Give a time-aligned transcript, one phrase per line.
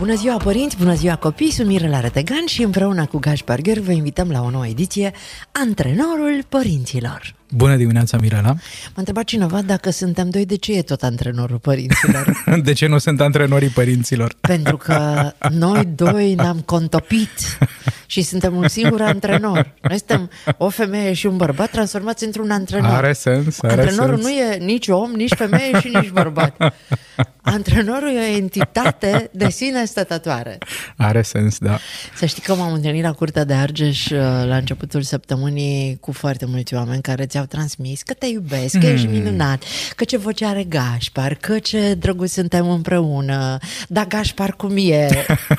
[0.00, 3.92] Bună ziua părinți, bună ziua copii, sunt Mirela Retegan și împreună cu Gaspar Gheorghi vă
[3.92, 5.12] invităm la o nouă ediție
[5.52, 7.34] Antrenorul Părinților.
[7.50, 8.48] Bună dimineața, Mirela!
[8.48, 12.42] M-a întrebat cineva dacă suntem doi, de ce e tot antrenorul părinților?
[12.64, 14.34] de ce nu sunt antrenorii părinților?
[14.40, 17.58] Pentru că noi doi ne-am contopit
[18.10, 19.74] și suntem un singur antrenor.
[19.82, 22.90] Noi suntem o femeie și un bărbat transformați într-un antrenor.
[22.94, 24.26] Are sens, are Antrenorul sens.
[24.28, 26.74] nu e nici om, nici femeie și nici bărbat.
[27.42, 30.58] Antrenorul e o entitate de sine stătătoare.
[30.96, 31.78] Are sens, da.
[32.14, 36.44] Să știi că m-am întâlnit la Curtea de Argeș uh, la începutul săptămânii cu foarte
[36.46, 39.62] mulți oameni care ți-au transmis că te iubesc, că ești minunat,
[39.96, 43.58] că ce voce are Gașpar, că ce drăguț suntem împreună,
[43.88, 45.08] da Gașpar cum e.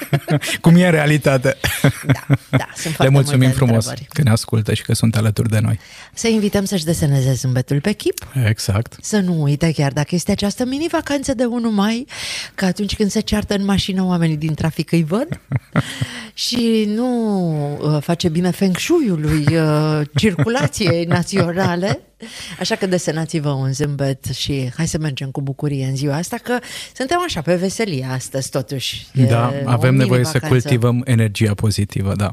[0.62, 1.58] cum e în realitate.
[2.06, 4.08] Da, da, sunt Le mulțumim frumos întrebări.
[4.14, 5.80] că ne ascultă și că sunt alături de noi.
[6.14, 8.95] Să invităm să-și deseneze zâmbetul pe chip, Exact.
[9.02, 12.06] să nu uite chiar dacă este această mini-vacanță de 1 mai,
[12.56, 15.28] că atunci când se ceartă în mașină oamenii din trafic îi văd
[16.34, 22.00] și nu uh, face bine feng shui-ului uh, circulației naționale,
[22.60, 26.60] așa că desenați-vă un zâmbet și hai să mergem cu bucurie în ziua asta, că
[26.96, 29.08] suntem așa pe veselie astăzi totuși.
[29.14, 30.48] E Da, o avem nevoie să mini-vacanță.
[30.48, 32.30] cultivăm energia pozitivă, da.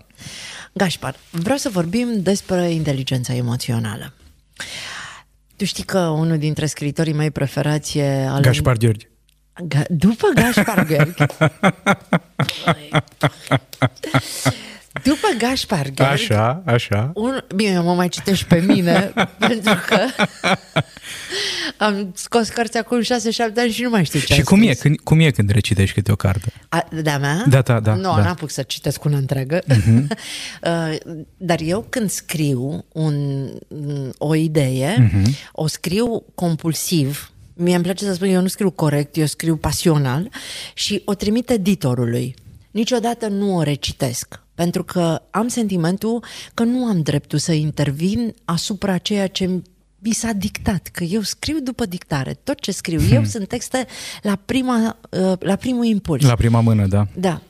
[0.73, 4.13] Gașpar, vreau să vorbim despre inteligența emoțională.
[5.57, 8.43] Tu știi că unul dintre scriitorii mei preferați e Alan...
[8.43, 9.09] Gașpar Gheorghe.
[9.75, 11.27] Ga- după Gașpar Gheorghe.
[15.05, 16.13] după Gașpar Gheorghe.
[16.13, 17.11] Așa, așa.
[17.15, 19.13] Un, bine, eu mă mai citești pe mine
[19.49, 19.99] pentru că
[21.77, 23.05] am scos cărți acum 6-7
[23.57, 24.81] ani și nu mai știu ce Și am cum e, scris.
[24.81, 26.53] când, cum e când recitești câte o carte?
[26.69, 27.45] A, de-a mea?
[27.49, 28.11] Da, da, da, Nu, da.
[28.11, 28.21] Mhm.
[28.23, 29.59] n-am să citesc una întreagă.
[29.61, 30.07] Uh-huh.
[31.37, 33.49] Dar eu când scriu un,
[34.19, 35.23] o idee, Mhm.
[35.23, 35.49] uh-huh.
[35.53, 37.33] o scriu compulsiv.
[37.55, 40.29] Mie îmi place să spun, eu nu scriu corect, eu scriu pasional
[40.75, 42.35] și o trimit editorului.
[42.71, 46.25] Niciodată nu o recitesc, pentru că am sentimentul
[46.55, 49.63] că nu am dreptul să intervin asupra ceea ce
[49.99, 52.39] mi s-a dictat, că eu scriu după dictare.
[52.45, 53.87] Tot ce scriu eu sunt texte
[54.23, 56.25] la, prima, uh, la primul impuls.
[56.25, 57.07] La prima mână, da.
[57.15, 57.41] Da.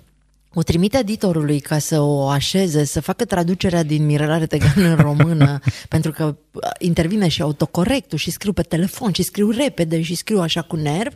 [0.59, 5.59] O trimite editorului ca să o așeze, să facă traducerea din Mirela Retegan în română,
[5.89, 10.41] pentru că uh, intervine și autocorectul și scriu pe telefon și scriu repede și scriu
[10.41, 11.13] așa cu nerv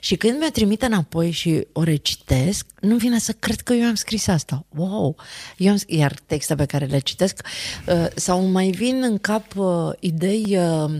[0.00, 3.94] și când mi-o trimite înapoi și o recitesc, nu vine să cred că eu am
[3.94, 4.64] scris asta.
[4.76, 5.16] Wow!
[5.56, 7.46] Eu am, iar texte pe care le citesc
[7.86, 10.90] uh, sau mai vin în cap uh, idei, uh,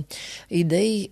[0.49, 1.11] idei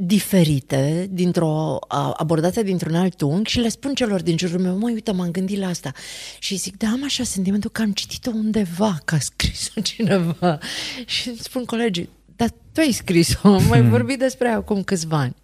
[0.00, 4.92] diferite, dintr-o, a- abordate dintr-un alt unghi și le spun celor din jurul meu, măi,
[4.92, 5.92] uite, m-am gândit la asta.
[6.38, 10.58] Și zic, da, am așa sentimentul că am citit-o undeva, că a scris-o cineva.
[11.06, 15.16] Și îmi spun colegii, dar tu ai scris-o, am mai vorbit despre ea acum câțiva
[15.18, 15.34] ani.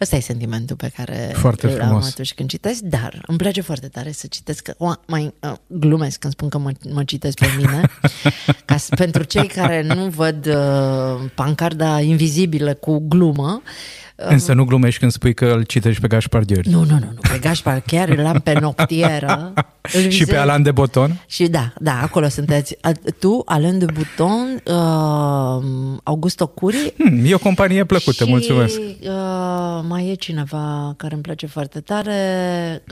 [0.00, 2.06] Ăsta e sentimentul pe care Foarte îl am frumos.
[2.08, 6.18] atunci când citesc, dar îmi place foarte tare să citesc, că- o, mai uh, glumesc
[6.18, 7.80] când spun că mă, mă citesc pe mine,
[8.64, 13.62] ca să, pentru cei care nu văd uh, pancarda invizibilă cu glumă,
[14.28, 16.70] Însă nu glumești când spui că îl citești pe Gașpar Gheorghe.
[16.70, 19.52] nu, nu, nu, nu, pe Gașpar chiar îl am pe noptieră.
[19.92, 20.38] Îl Și pe vizez.
[20.40, 21.22] Alan de Boton?
[21.26, 22.76] Și da, da, acolo sunteți.
[22.80, 26.94] A- Tu, Alain de Buton, uh, Augusto Curi.
[26.98, 28.78] Hmm, e o companie plăcută, și, mulțumesc.
[28.78, 32.14] Uh, mai e cineva care îmi place foarte tare,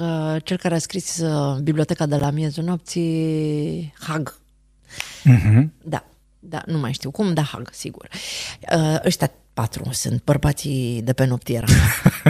[0.01, 4.39] uh, cel care a scris uh, Biblioteca de la miezul nopții, Hag.
[5.25, 5.73] Mhm.
[5.85, 6.05] Da,
[6.39, 8.09] da, nu mai știu cum, dar Hag, sigur.
[8.77, 9.31] Uh, ăștia
[9.61, 11.67] patru sunt bărbații de pe noptieră.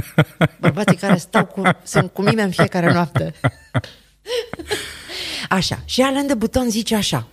[0.60, 3.34] bărbații care stau cu, sunt cu mine în fiecare noapte.
[5.48, 7.28] Așa, și Alain de Buton zice așa.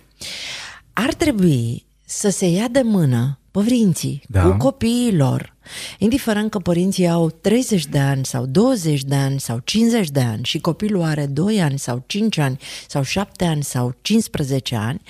[0.92, 4.42] Ar trebui să se ia de mână părinții Da.
[4.42, 5.56] cu copiii lor,
[5.98, 10.44] indiferent că părinții au 30 de ani sau 20 de ani sau 50 de ani
[10.44, 12.58] și copilul are 2 ani sau 5 ani
[12.88, 15.00] sau 7 ani sau 15 ani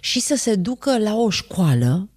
[0.00, 2.08] și să se ducă la o școală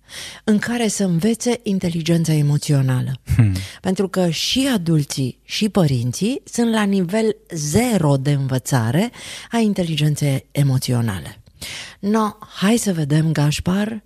[0.43, 3.11] în care să învețe inteligența emoțională.
[3.35, 3.53] Hmm.
[3.81, 9.11] Pentru că și adulții și părinții sunt la nivel zero de învățare
[9.51, 11.41] a inteligenței emoționale.
[11.99, 14.03] No, hai să vedem, Gașpar,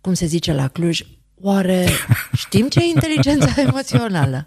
[0.00, 1.00] cum se zice la Cluj,
[1.40, 1.88] oare
[2.32, 4.46] știm ce e inteligența emoțională?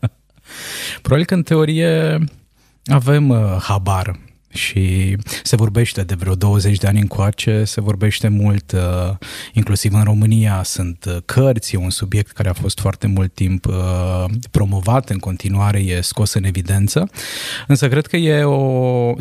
[1.01, 2.23] Probabil că în teorie
[2.85, 4.19] avem uh, habar
[4.55, 9.15] și se vorbește de vreo 20 de ani încoace, se vorbește mult, uh,
[9.53, 10.63] inclusiv în România.
[10.63, 15.17] Sunt uh, cărți, e un subiect care a fost foarte mult timp uh, promovat, în
[15.17, 17.09] continuare e scos în evidență,
[17.67, 19.13] însă cred că e o,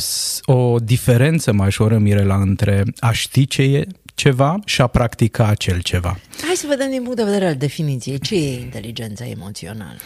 [0.44, 6.19] o diferență majoră, Mirela, între a ști ce e ceva și a practica acel ceva.
[6.46, 8.19] Hai să vedem din punct de vedere al definiției.
[8.19, 9.96] Ce e inteligența emoțională?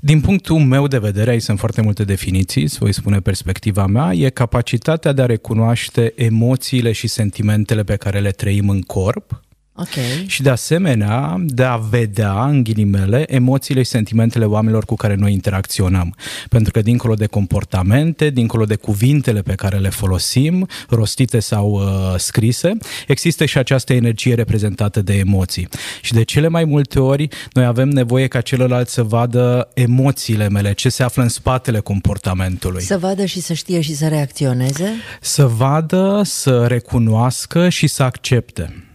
[0.00, 4.12] Din punctul meu de vedere, aici sunt foarte multe definiții, să voi spune perspectiva mea,
[4.12, 9.42] e capacitatea de a recunoaște emoțiile și sentimentele pe care le trăim în corp,
[9.74, 10.24] Okay.
[10.26, 15.32] Și de asemenea, de a vedea, în ghilimele, emoțiile și sentimentele oamenilor cu care noi
[15.32, 16.16] interacționăm.
[16.48, 22.14] Pentru că dincolo de comportamente, dincolo de cuvintele pe care le folosim, rostite sau uh,
[22.18, 22.76] scrise,
[23.06, 25.68] există și această energie reprezentată de emoții.
[26.00, 30.72] Și de cele mai multe ori, noi avem nevoie ca celălalt să vadă emoțiile mele,
[30.72, 32.82] ce se află în spatele comportamentului.
[32.82, 34.90] Să vadă și să știe și să reacționeze?
[35.20, 38.86] Să vadă, să recunoască și să accepte.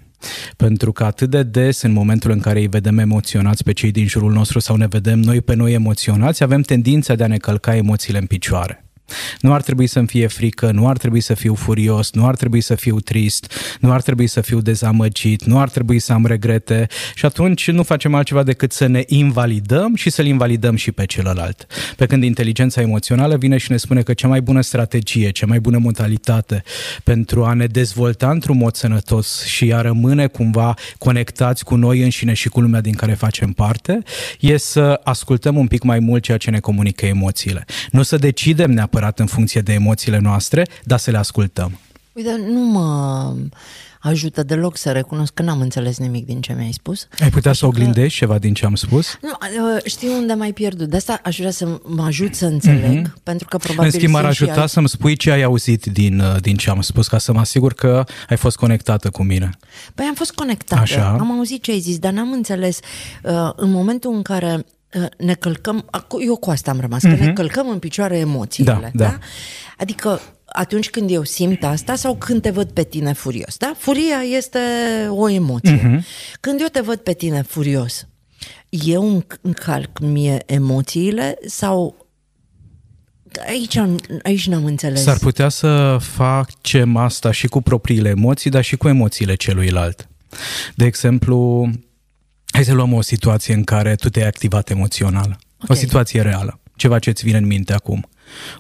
[0.58, 4.08] Pentru că atât de des, în momentul în care îi vedem emoționați pe cei din
[4.08, 7.76] jurul nostru sau ne vedem noi pe noi emoționați, avem tendința de a ne călca
[7.76, 8.87] emoțiile în picioare.
[9.42, 12.62] Nu ar trebui să-mi fie frică, nu ar trebui să fiu furios, nu ar trebui
[12.62, 16.88] să fiu trist, nu ar trebui să fiu dezamăgit, nu ar trebui să am regrete
[17.16, 21.68] și atunci nu facem altceva decât să ne invalidăm și să-l invalidăm și pe celălalt.
[21.96, 25.60] Pe când inteligența emoțională vine și ne spune că cea mai bună strategie, cea mai
[25.60, 26.64] bună modalitate
[27.04, 32.34] pentru a ne dezvolta într-un mod sănătos și a rămâne cumva conectați cu noi înșine
[32.34, 34.00] și cu lumea din care facem parte,
[34.40, 37.66] e să ascultăm un pic mai mult ceea ce ne comunică emoțiile.
[37.92, 41.80] Nu să decidem neapărat neapărat în funcție de emoțiile noastre, dar să le ascultăm.
[42.14, 43.34] Uite, nu mă
[44.02, 47.08] ajută deloc să recunosc că n-am înțeles nimic din ce mi-ai spus.
[47.20, 48.26] Ai putea Așa să oglindești că...
[48.26, 49.18] ceva din ce am spus?
[49.22, 49.30] Nu,
[49.86, 50.90] știu unde m-ai pierdut.
[50.90, 53.24] De asta aș vrea să mă ajut să înțeleg, mm-hmm.
[53.24, 53.92] pentru că probabil...
[53.94, 54.70] În schimb, m-ar ajuta alt...
[54.70, 57.74] să-mi spui ce ai auzit din, uh, din ce am spus, ca să mă asigur
[57.74, 59.50] că ai fost conectată cu mine.
[59.96, 61.18] Păi am fost conectată, Așa.
[61.20, 62.80] am auzit ce ai zis, dar n-am înțeles.
[63.24, 64.77] Uh, în momentul în care Uh,
[65.18, 65.90] ne călcăm,
[66.26, 67.10] eu cu asta am rămas, uh-huh.
[67.10, 67.34] că ne mhm.
[67.34, 68.72] călcăm în picioare emoțiile.
[68.72, 69.06] Da, da.
[69.06, 69.18] da?
[69.78, 73.58] Adică atunci când eu simt asta sau când te văd pe tine furios.
[73.58, 73.74] Da?
[73.78, 74.60] Furia este
[75.10, 75.80] o emoție.
[75.80, 76.04] Uh-huh.
[76.40, 78.08] Când eu te văd pe tine furios,
[78.70, 82.06] eu încalc mie emoțiile sau
[83.48, 83.82] Aici,
[84.24, 85.04] aici n-am înțeles.
[85.04, 90.10] S-ar putea să facem asta și cu propriile emoții, dar și cu emoțiile celuilalt.
[90.76, 91.70] De exemplu,
[92.52, 95.40] Hai să luăm o situație în care tu te-ai activat emoțional.
[95.64, 95.68] Okay.
[95.68, 96.60] O situație reală.
[96.76, 98.10] Ceva ce îți vine în minte acum.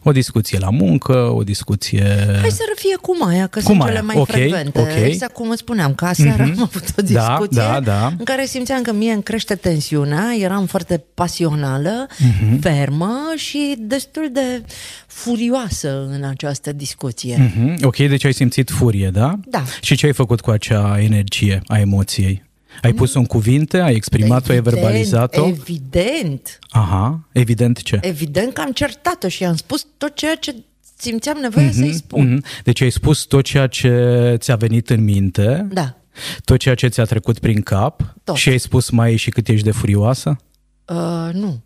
[0.04, 2.04] O discuție la muncă, o discuție...
[2.40, 3.92] Hai să fie cum aia, că cum sunt aia?
[3.92, 4.80] cele mai okay, frecvente.
[4.80, 5.06] Okay.
[5.06, 6.58] Exact cum îți spuneam, că aseară mm-hmm.
[6.58, 8.08] am avut o da, discuție da, da, da.
[8.18, 12.60] în care simțeam că mie îmi crește tensiunea, eram foarte pasională, mm-hmm.
[12.60, 14.64] fermă și destul de
[15.08, 17.36] furioasă în această discuție.
[17.36, 17.84] Mm-hmm.
[17.84, 19.40] Ok, deci ai simțit furie, da?
[19.46, 19.64] Da.
[19.82, 22.46] Și ce ai făcut cu acea energie a emoției?
[22.82, 23.80] Ai pus-o în cuvinte?
[23.80, 24.52] Ai exprimat-o?
[24.52, 25.48] Ai verbalizat-o?
[25.48, 26.60] Evident.
[26.70, 28.00] Aha, evident ce?
[28.02, 30.56] Evident că am certat-o și am spus tot ceea ce
[30.98, 32.42] simțeam nevoie mm-hmm, să-i spun.
[32.42, 32.64] Mm-hmm.
[32.64, 35.68] Deci ai spus tot ceea ce ți-a venit în minte?
[35.72, 35.98] Da.
[36.46, 38.16] Tot ceea ce ți-a trecut prin cap?
[38.24, 38.36] Tot.
[38.36, 40.38] Și ai spus mai și cât ești de furioasă?
[40.86, 41.62] Uh, nu.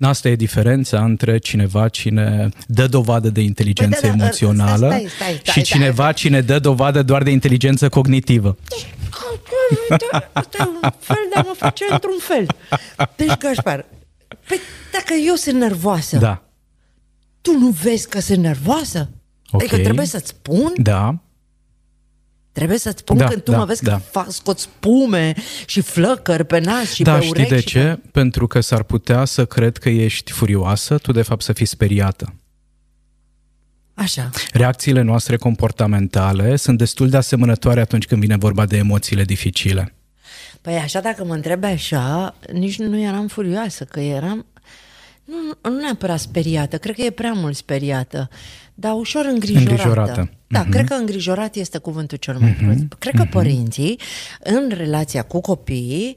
[0.00, 5.06] Asta e diferența între cineva cine dă dovadă de inteligență păi, da, da, emoțională stai,
[5.16, 6.14] stai, stai, și cineva stai.
[6.14, 8.56] cine dă dovadă doar de inteligență cognitivă.
[10.32, 12.46] Asta e un fel de a mă face într-un fel.
[13.16, 13.86] Deci, Gașpar,
[14.48, 14.60] păi
[14.92, 16.42] dacă eu sunt nervoasă, da.
[17.40, 19.10] tu nu vezi că sunt nervoasă?
[19.50, 19.66] Okay.
[19.66, 20.72] Adică trebuie să-ți spun?
[20.76, 21.18] Da.
[22.52, 23.92] Trebuie să-ți spun da, când tu da, mă vezi da.
[23.92, 25.34] că fac, scot spume
[25.66, 27.48] și flăcări pe nas și da, pe urechi.
[27.48, 27.98] Da, știi de ce?
[28.02, 28.08] Pe...
[28.12, 32.34] Pentru că s-ar putea să cred că ești furioasă, tu de fapt să fii speriată.
[34.00, 34.30] Așa.
[34.52, 39.94] Reacțiile noastre comportamentale sunt destul de asemănătoare atunci când vine vorba de emoțiile dificile.
[40.60, 44.46] Păi așa, dacă mă întrebi așa, nici nu eram furioasă, că eram
[45.24, 48.28] nu, nu neapărat speriată, cred că e prea mult speriată,
[48.74, 49.70] dar ușor îngrijorată.
[49.70, 50.30] Îngrijorată.
[50.46, 50.70] Da, mm-hmm.
[50.70, 52.64] cred că îngrijorat este cuvântul cel mai mm-hmm.
[52.64, 52.84] prost.
[52.98, 53.30] Cred că mm-hmm.
[53.30, 54.00] părinții,
[54.40, 56.16] în relația cu copiii,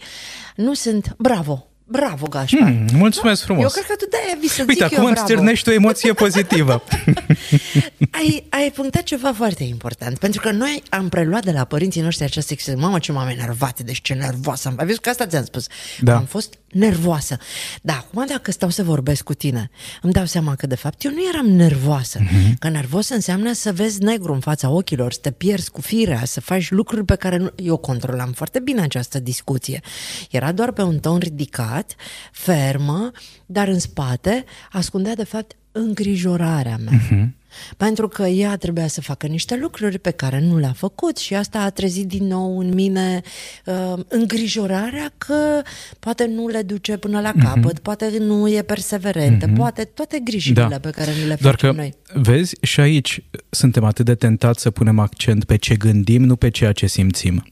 [0.56, 2.70] nu sunt bravo, Bravo, Gașpar.
[2.70, 3.46] Mm, mulțumesc da?
[3.46, 3.64] frumos.
[3.64, 6.84] Eu cred că tu de-aia vii să Uite, acum îmi stârnești o emoție pozitivă.
[8.20, 12.26] ai, ai punctat ceva foarte important, pentru că noi am preluat de la părinții noștri
[12.26, 12.82] această expresie.
[12.82, 14.76] Mamă, ce m-am enervat, deci ce nervoasă am.
[14.78, 15.68] Ai văzut că asta ți-am spus.
[16.00, 16.16] Da.
[16.16, 17.38] Am fost nervoasă.
[17.82, 19.70] Da, acum dacă stau să vorbesc cu tine,
[20.02, 22.20] îmi dau seama că de fapt eu nu eram nervoasă.
[22.20, 22.54] Mm-hmm.
[22.60, 26.42] Că nervos înseamnă să vezi negru în fața ochilor, să te pierzi cu firea, să
[26.42, 27.52] faci lucruri pe care nu...
[27.56, 29.82] Eu controlam foarte bine această discuție.
[30.30, 31.83] Era doar pe un ton ridicat,
[32.32, 33.12] fermă,
[33.46, 37.00] dar în spate ascundea de fapt îngrijorarea mea.
[37.00, 37.43] Mm-hmm.
[37.78, 41.60] Pentru că ea trebuia să facă niște lucruri pe care nu le-a făcut și asta
[41.60, 43.22] a trezit din nou în mine
[43.66, 45.62] uh, îngrijorarea că
[46.00, 47.46] poate nu le duce până la Mhm.
[47.46, 47.82] capăt, mm-hmm.
[47.82, 49.56] poate nu e perseverentă, mm-hmm.
[49.56, 50.80] poate toate grijile Da.
[50.82, 51.94] pe care ni le Doar facem că, noi.
[52.14, 56.50] vezi, și aici suntem atât de tentați să punem accent pe ce gândim, nu pe
[56.50, 57.44] ceea ce simțim.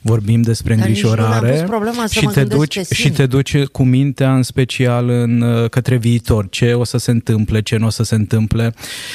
[0.00, 2.72] Vorbim despre Dar nici nu mi-am îngrijorare pus problema să și, mă te gândesc duci,
[2.86, 3.14] ce și simt.
[3.14, 7.60] te duci cu mintea în special în, uh, către viitor, ce o să se întâmple,
[7.62, 8.72] ce nu o să se întâmple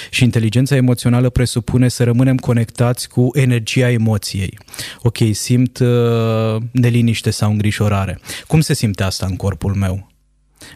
[0.09, 4.57] și inteligența emoțională presupune să rămânem conectați cu energia emoției.
[5.01, 8.19] Ok, simt uh, neliniște sau îngrijorare.
[8.47, 10.11] Cum se simte asta în corpul meu?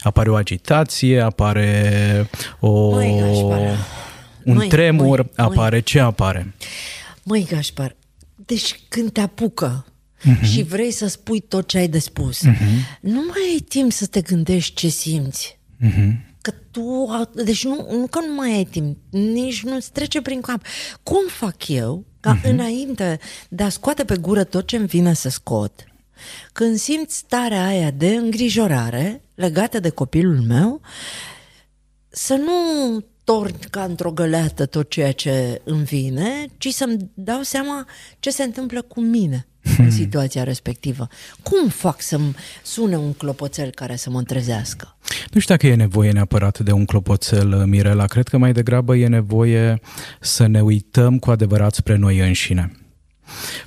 [0.04, 3.78] Apare o agitație, apare o, Măi, Gașpar,
[4.44, 5.46] un măi, tremur, măi, măi.
[5.48, 6.54] apare ce apare?
[7.24, 7.96] Măi, Gașpar,
[8.36, 9.86] deci când te apucă
[10.24, 10.44] Mhm.
[10.46, 12.42] și vrei să spui tot ce ai de spus,
[13.02, 15.60] nu mai ai timp să te gândești ce simți.
[15.78, 16.27] Mhm.
[16.48, 17.10] Că tu,
[17.44, 20.62] deci nu, nu că nu mai ai timp, nici nu-ți trece prin cap.
[21.04, 22.50] Cum fac eu ca Mhm.
[22.50, 25.84] înainte de a scoate pe gură tot ce îmi vine să scot,
[26.54, 30.82] când simt starea aia de îngrijorare legată de copilul meu,
[32.10, 37.88] să nu torn ca într-o găleată tot ceea ce îmi vine, ci să-mi dau seama
[38.20, 39.48] ce se întâmplă cu mine
[39.78, 41.08] în situația respectivă.
[41.44, 44.98] Cum fac să-mi sune un clopoțel care să mă trezească?
[45.32, 48.06] Nu știu dacă e nevoie neapărat de un clopoțel, Mirela.
[48.06, 49.80] Cred că mai degrabă e nevoie
[50.20, 52.87] să ne uităm cu adevărat spre noi înșine.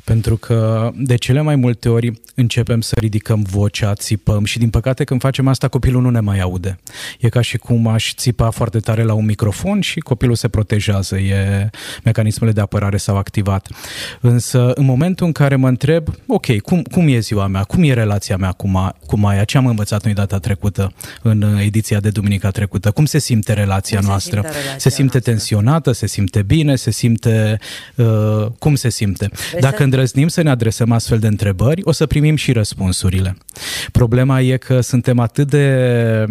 [0.04, 5.04] Pentru că de cele mai multe ori începem să ridicăm vocea, țipăm și din păcate
[5.04, 6.78] când facem asta copilul nu ne mai aude.
[7.18, 11.18] E ca și cum aș țipa foarte tare la un microfon și copilul se protejează,
[11.18, 11.70] e
[12.04, 13.68] mecanismele de apărare s-au activat.
[14.20, 17.92] Însă în momentul în care mă întreb, ok, cum, cum e ziua mea, cum e
[17.92, 22.10] relația mea cu, Ma, cu Maia, ce am învățat noi data trecută în ediția de
[22.10, 24.40] duminica trecută, cum se simte relația Cum se noastră?
[24.40, 25.32] simte relația se simte noastră?
[25.32, 27.58] tensionată, se simte bine, se simte...
[27.96, 29.30] Uh, cum se simte?
[29.50, 33.37] Vezi Dacă să- îndrăznim să ne adresăm astfel de întrebări, o să primim și răspunsurile.
[33.92, 36.25] Problema e că suntem atât de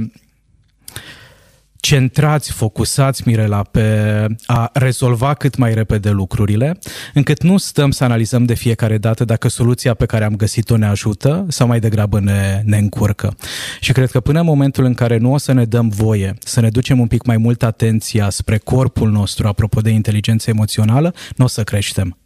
[1.82, 6.80] centrați, focusați, Mirela, pe a rezolva cât mai repede lucrurile,
[7.14, 10.86] încât nu stăm să analizăm de fiecare dată dacă soluția pe care am găsit-o ne
[10.86, 13.36] ajută sau mai degrabă ne, ne încurcă.
[13.80, 16.60] Și cred că până în momentul în care nu o să ne dăm voie să
[16.60, 21.46] ne ducem un pic mai mult atenția spre corpul nostru, apropo de inteligență emoțională, nu
[21.46, 22.18] o să creștem.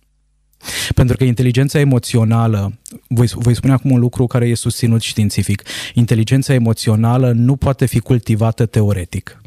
[0.95, 2.73] Pentru că inteligența emoțională,
[3.07, 7.99] voi, voi spune acum un lucru care e susținut științific, inteligența emoțională nu poate fi
[7.99, 9.42] cultivată teoretic.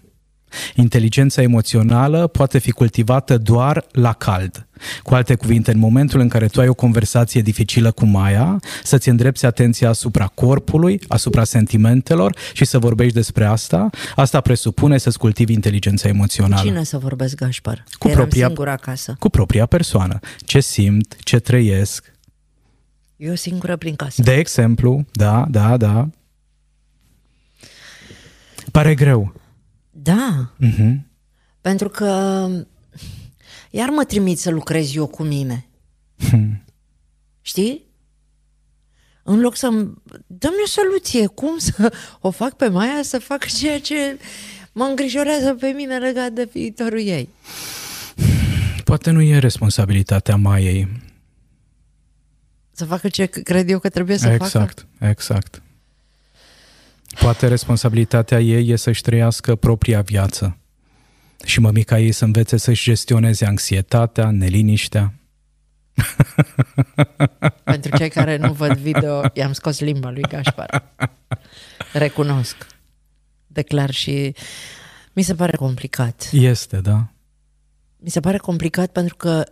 [0.74, 4.66] Inteligența emoțională poate fi cultivată doar la cald.
[5.02, 9.08] Cu alte cuvinte, în momentul în care tu ai o conversație dificilă cu Maia, să-ți
[9.08, 15.52] îndrepți atenția asupra corpului, asupra sentimentelor și să vorbești despre asta, asta presupune să-ți cultivi
[15.52, 16.62] inteligența emoțională.
[16.68, 17.84] Cine să vorbesc, Gașpar?
[17.98, 19.16] Cu Eram propria- singură acasă.
[19.18, 20.18] Cu propria persoană.
[20.38, 22.14] Ce simt, ce trăiesc,
[23.16, 24.22] Eu singură prin casă.
[24.22, 26.08] De exemplu, da, da, da.
[28.72, 29.34] Pare greu.
[30.02, 30.94] Da, Uh-huh.
[31.60, 32.06] pentru că
[33.70, 35.66] iar mă trimit să lucrez eu cu mine.
[37.40, 37.84] Știi?
[39.22, 39.68] În loc să
[40.26, 44.18] dăm o soluție, cum să o fac pe Maia să facă ceea ce
[44.72, 47.28] mă îngrijorează pe mine legat de viitorul ei.
[48.84, 50.88] Poate nu e responsabilitatea Maiei.
[52.72, 54.44] Să facă ce cred eu că trebuie să facă.
[54.44, 55.62] exact, exact.
[57.20, 60.56] Poate responsabilitatea ei e să-și trăiască propria viață.
[61.44, 65.14] Și mămica ei să învețe să-și gestioneze anxietatea, neliniștea.
[67.64, 70.94] Pentru cei care nu văd video, i-am scos limba lui Gașpar.
[71.92, 72.66] Recunosc.
[73.46, 74.34] Declar și
[75.12, 76.28] mi se pare complicat.
[76.32, 77.06] Este, da?
[77.96, 79.44] Mi se pare complicat pentru că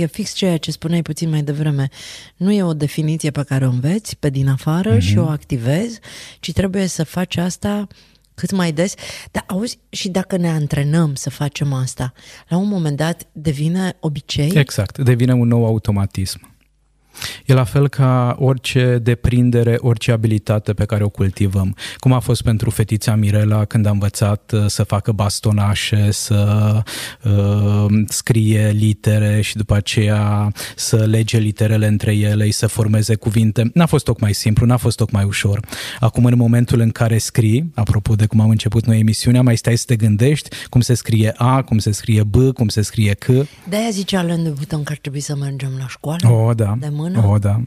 [0.00, 1.88] e fix ceea ce spuneai puțin mai devreme.
[2.36, 5.00] Nu e o definiție pe care o înveți pe din afară mm-hmm.
[5.00, 6.00] și o activezi,
[6.40, 7.86] ci trebuie să faci asta
[8.34, 8.94] cât mai des.
[9.30, 12.12] Dar auzi, și dacă ne antrenăm să facem asta,
[12.48, 14.50] la un moment dat devine obicei?
[14.54, 16.51] Exact, devine un nou automatism.
[17.46, 21.76] E la fel ca orice deprindere, orice abilitate pe care o cultivăm.
[21.98, 26.72] Cum a fost pentru fetița Mirela când a învățat uh, să facă bastonașe, să
[27.24, 33.70] uh, scrie litere și după aceea să lege literele între ele, să formeze cuvinte.
[33.74, 35.60] N-a fost tocmai simplu, n-a fost tocmai ușor.
[36.00, 39.76] Acum, în momentul în care scrii, apropo de cum am început noi emisiunea, mai stai
[39.76, 43.26] să te gândești cum se scrie A, cum se scrie B, cum se scrie C.
[43.68, 46.28] De-aia zicea Alain de Botton că ar trebui să mergem la școală.
[46.28, 46.76] O, da.
[46.78, 47.26] De mână?
[47.26, 47.60] O, da.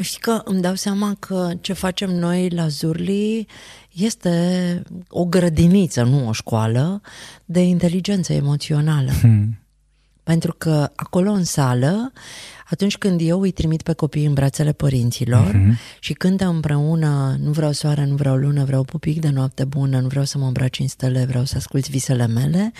[0.00, 3.46] Știi că îmi dau seama că ce facem noi la Zurli
[3.92, 7.00] este o grădiniță, nu o școală,
[7.44, 9.10] de inteligență emoțională.
[9.10, 9.56] Hmm.
[10.22, 12.12] Pentru că acolo în sală,
[12.70, 15.98] atunci când eu îi trimit pe copii în brațele părinților uh-huh.
[15.98, 20.06] și cântă împreună Nu vreau soare, nu vreau lună, vreau pupic de noapte bună, nu
[20.06, 22.72] vreau să mă îmbraci în stele, vreau să asculți visele mele,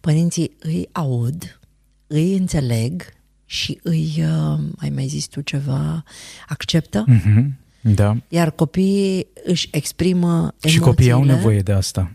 [0.00, 1.60] părinții îi aud,
[2.06, 3.02] îi înțeleg
[3.46, 6.04] și îi, uh, ai mai zis tu ceva,
[6.48, 7.04] acceptă.
[7.08, 7.44] Uh-huh.
[7.80, 8.16] Da.
[8.28, 10.70] Iar copiii își exprimă emoțiile.
[10.70, 12.10] Și copiii au nevoie de asta.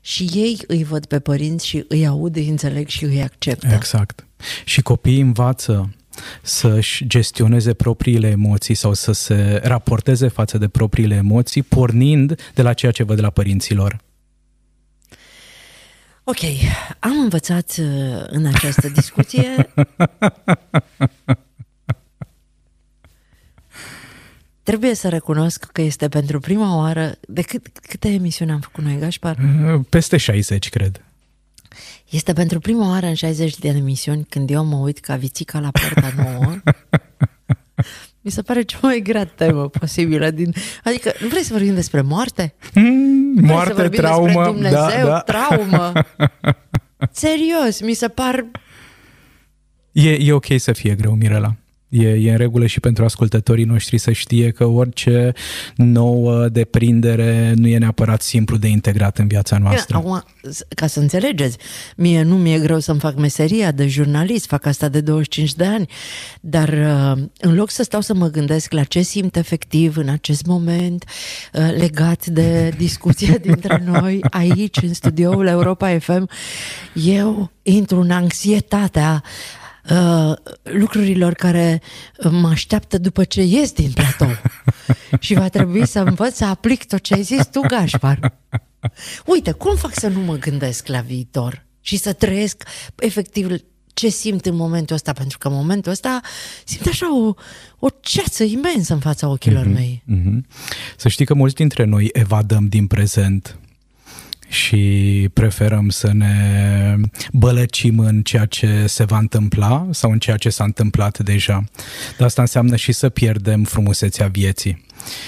[0.00, 3.74] Și ei îi văd pe părinți și îi aud, îi înțeleg și îi acceptă.
[3.74, 4.26] Exact.
[4.64, 5.94] Și copiii învață
[6.42, 12.72] să-și gestioneze propriile emoții sau să se raporteze față de propriile emoții, pornind de la
[12.72, 14.04] ceea ce văd de la părinților.
[16.28, 16.38] Ok,
[16.98, 17.86] am învățat uh,
[18.26, 19.72] în această discuție
[24.62, 27.14] Trebuie să recunosc că este pentru prima oară...
[27.28, 29.36] De cât, câte emisiuni am făcut noi, Gașpar?
[29.38, 31.04] Uh, peste 60, cred.
[32.08, 35.70] Este pentru prima oară în 60 de emisiuni când eu mă uit ca vițica la
[35.70, 36.56] poarta nouă.
[38.26, 40.30] Mi se pare cea mai grea temă posibilă.
[40.30, 40.52] Din...
[40.84, 42.54] Adică, nu vrei să vorbim despre moarte?
[42.74, 44.26] Mm, moarte, traumă.
[44.26, 45.20] Despre Dumnezeu, da, da.
[45.20, 45.92] traumă.
[47.10, 48.46] Serios, mi se par...
[49.92, 51.56] E, e ok să fie greu, Mirela.
[51.88, 55.32] E, e în regulă și pentru ascultătorii noștri să știe că orice
[55.76, 59.96] nouă deprindere nu e neapărat simplu de integrat în viața noastră.
[59.96, 60.22] Acum,
[60.68, 61.56] ca să înțelegeți,
[61.96, 65.88] mie nu mi-e greu să-mi fac meseria de jurnalist, fac asta de 25 de ani,
[66.40, 70.46] dar uh, în loc să stau să mă gândesc la ce simt efectiv în acest
[70.46, 71.04] moment
[71.52, 76.28] uh, legat de discuția dintre noi aici în studioul Europa FM,
[76.92, 79.65] eu intru în anxietatea Uh,
[80.62, 81.80] lucrurilor care
[82.30, 84.36] mă așteaptă după ce ies din platou.
[85.20, 88.38] și va trebui să învăț să aplic tot ce ai zis tu, Gașpar.
[89.26, 92.62] Uite, cum fac să nu mă gândesc la viitor și să trăiesc
[92.94, 93.50] efectiv
[93.94, 96.20] ce simt în momentul ăsta, pentru că în momentul ăsta
[96.64, 97.34] simt așa o,
[97.78, 100.02] o ceață imensă în fața ochilor mm-hmm, mei.
[100.12, 100.40] Mm-hmm.
[100.96, 103.58] Să știi că mulți dintre noi evadăm din prezent
[104.48, 106.96] și preferăm să ne
[107.32, 111.64] bălăcim în ceea ce se va întâmpla sau în ceea ce s-a întâmplat deja.
[112.18, 114.84] Dar asta înseamnă și să pierdem frumusețea vieții.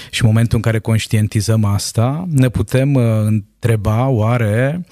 [0.09, 4.85] Și în momentul în care conștientizăm asta, ne putem uh, întreba oare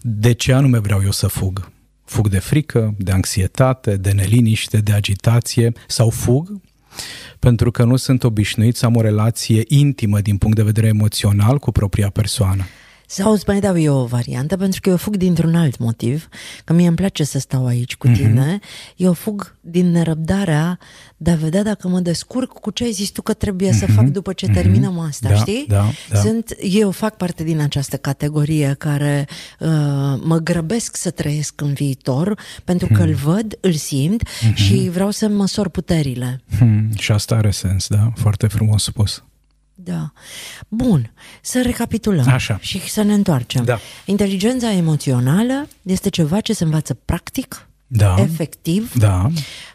[0.00, 1.70] de ce anume vreau eu să fug?
[2.04, 6.60] Fug de frică, de anxietate, de neliniște, de agitație sau fug
[7.38, 11.58] pentru că nu sunt obișnuit să am o relație intimă din punct de vedere emoțional
[11.58, 12.64] cu propria persoană.
[13.12, 16.28] Sau îți mai dau eu o variantă, pentru că eu fug dintr-un alt motiv,
[16.64, 18.16] că mie îmi place să stau aici cu mhm.
[18.16, 18.96] tine, mm-hmm.
[18.96, 20.78] eu fug din nerăbdarea
[21.16, 23.78] de a vedea dacă mă descurc cu ce ai zis tu că trebuie mm-hmm.
[23.78, 24.52] să fac după ce mm-hmm.
[24.52, 25.64] terminăm asta, da, știi?
[25.68, 26.18] Da, da.
[26.18, 29.26] Sunt, eu fac parte din această categorie care
[29.58, 29.68] uh,
[30.22, 33.06] mă grăbesc să trăiesc în viitor, pentru că mm-hmm.
[33.06, 34.54] îl văd, îl simt mm-hmm.
[34.54, 36.40] și vreau să măsor puterile.
[36.60, 38.12] Mm, și asta are sens, da?
[38.14, 39.22] Foarte frumos spus.
[39.82, 40.12] Da.
[40.68, 41.12] Bun,
[41.42, 42.58] să recapitulăm Așa.
[42.60, 43.64] și să ne întoarcem.
[43.64, 43.78] Da.
[44.04, 48.14] Inteligența emoțională este ceva ce se învață practic, da.
[48.18, 49.30] efectiv da.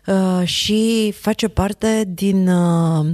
[0.08, 3.06] Uh, și face parte din uh,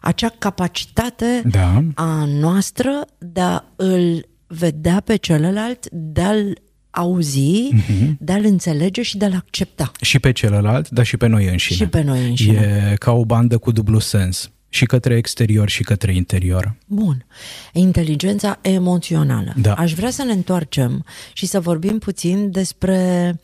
[0.00, 1.82] acea capacitate da.
[1.94, 6.58] a noastră de a îl vedea pe celălalt, de a-l
[6.90, 8.08] auzi, uh-huh.
[8.18, 9.92] de a-l înțelege și de a-l accepta.
[10.00, 11.76] Și pe celălalt, dar și pe noi înșine.
[11.76, 12.90] Și pe noi înșine.
[12.92, 16.74] E ca o bandă cu dublu sens și către exterior și către interior.
[16.86, 17.24] Bun.
[17.72, 19.54] Inteligența emoțională.
[19.56, 19.72] Da.
[19.74, 23.34] Aș vrea să ne întoarcem și să vorbim puțin despre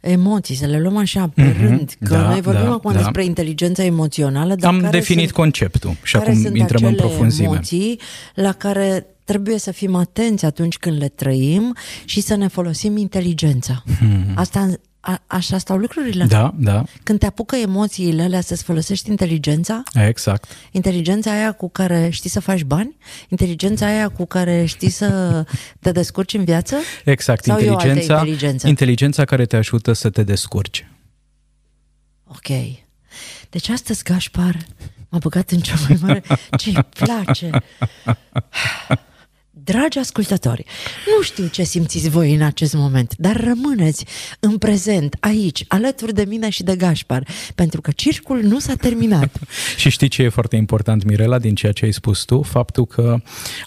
[0.00, 1.60] emoții, să le luăm așa pe mm-hmm.
[1.60, 2.98] rând, că da, noi vorbim da, acum da.
[2.98, 4.54] despre inteligența emoțională.
[4.54, 7.46] Dar Am care definit sunt, conceptul și acum intrăm în profunzime.
[7.46, 8.00] emoții
[8.34, 13.82] la care trebuie să fim atenți atunci când le trăim și să ne folosim inteligența.
[13.98, 14.32] Hmm.
[14.34, 14.70] Asta
[15.04, 16.24] a, așa stau lucrurile?
[16.24, 16.84] Da, da.
[17.02, 19.82] Când te apucă emoțiile alea să-ți folosești inteligența?
[19.94, 20.50] Exact.
[20.70, 22.96] Inteligența aia cu care știi să faci bani?
[23.28, 25.44] Inteligența aia cu care știi să
[25.80, 26.76] te descurci în viață?
[27.04, 27.44] Exact.
[27.44, 28.68] Sau inteligența, inteligență?
[28.68, 30.86] inteligența care te ajută să te descurci.
[32.26, 32.78] Ok.
[33.50, 34.56] Deci astăzi, Gașpar,
[35.08, 36.22] m-a băgat în cea mai mare...
[36.60, 37.50] Ce-i place?
[39.64, 40.64] Dragi ascultători,
[41.16, 44.04] nu știu ce simțiți voi în acest moment, dar rămâneți
[44.40, 49.38] în prezent, aici, alături de mine și de Gașpar, pentru că circul nu s-a terminat.
[49.76, 52.42] și știi ce e foarte important, Mirela, din ceea ce ai spus tu?
[52.42, 53.16] Faptul că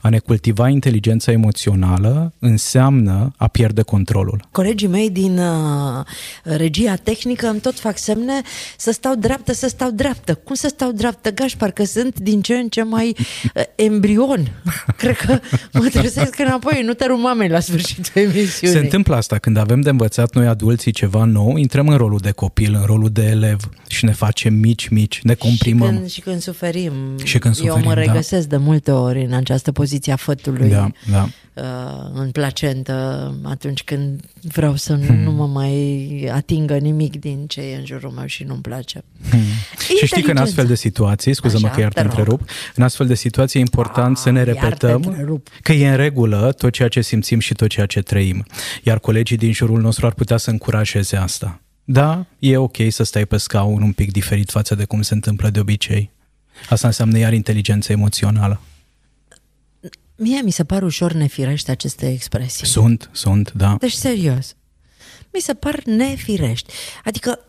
[0.01, 4.47] a ne cultiva inteligența emoțională înseamnă a pierde controlul.
[4.51, 6.05] Colegii mei din uh,
[6.43, 8.41] regia tehnică îmi tot fac semne
[8.77, 10.36] să stau dreaptă, să stau dreaptă.
[10.36, 11.71] Cum să stau dreaptă, Gașpar?
[11.71, 14.51] Că sunt din ce în ce mai uh, embrion.
[14.97, 15.39] Cred că
[15.73, 18.76] mă mă trezesc înapoi, nu te mamei la sfârșitul emisiunii.
[18.76, 22.32] Se întâmplă asta când avem de învățat noi adulții ceva nou, intrăm în rolul de
[22.32, 25.89] copil, în rolul de elev și ne facem mici, mici, ne comprimăm.
[25.89, 26.93] Și când, și când suferim.
[27.24, 28.02] Și când Eu suferim, mă da.
[28.02, 30.69] regăsesc de multe ori în această poziție a fătului.
[30.69, 31.30] Da, da.
[31.55, 31.63] Uh,
[32.13, 37.75] în placentă atunci când vreau să nu, nu mă mai atingă nimic din ce e
[37.75, 39.03] în jurul meu și nu-mi place.
[39.29, 39.39] Hmm.
[39.97, 40.41] Și știi că în Inteligența.
[40.41, 42.11] astfel de situații, scuză-mă Așa, că iar te te rog.
[42.17, 45.47] întrerup, în astfel de situații e important să ne iar te repetăm întrerup.
[45.61, 48.45] că e în regulă tot ceea ce simțim și tot ceea ce trăim.
[48.83, 51.59] Iar colegii din jurul nostru ar putea să încurajeze asta.
[51.83, 55.49] Da, e ok să stai pe scaun un pic diferit față de cum se întâmplă
[55.49, 56.11] de obicei.
[56.69, 58.61] Asta înseamnă iar inteligență emoțională.
[60.17, 62.65] Mie mi se par ușor nefirește aceste expresii.
[62.65, 63.75] Sunt, sunt, da.
[63.80, 64.56] Deci, serios,
[65.34, 66.73] mi se par nefirești.
[67.04, 67.39] Adică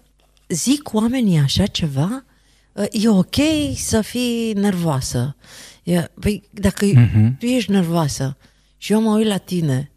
[0.49, 2.25] zic oamenii așa ceva,
[2.73, 3.35] uh, e ok
[3.77, 5.37] să fii nervoasă.
[5.83, 7.39] E, păi, dacă Mhm.
[7.39, 8.37] tu ești nervoasă
[8.77, 9.91] și eu mă uit la tine,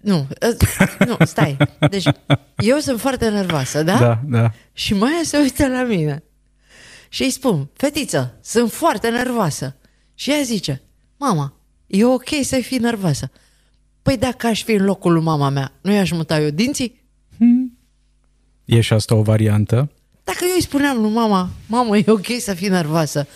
[0.00, 1.56] nu, uh, nu, stai.
[1.90, 2.06] Deci,
[2.56, 3.98] eu sunt foarte nervoasă, da?
[3.98, 4.52] Da, da.
[4.72, 6.22] Și Maia se uită la mine
[7.08, 9.76] și îi spun, fetiță, sunt foarte nervoasă.
[10.14, 10.82] Și ea zice,
[11.16, 11.54] mama,
[11.90, 13.30] e ok să fii nervoasă.
[14.02, 17.00] Păi dacă aș fi în locul lui mama mea, nu i-aș muta eu dinții?
[18.64, 19.90] E și asta o variantă.
[20.24, 23.26] Dacă eu îi spuneam lui mama, mamă, e ok să fii nervoasă,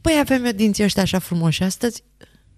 [0.00, 2.02] păi avem eu dinții ăștia așa frumoși astăzi?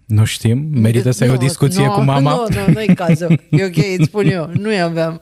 [0.05, 2.31] Nu știm, merită să ai o Nu, discuție nu, cu mama.
[2.35, 3.41] Nu, nu, nu-i cazul.
[3.49, 4.49] E ok, îți spun eu.
[4.53, 5.21] Nu aveam.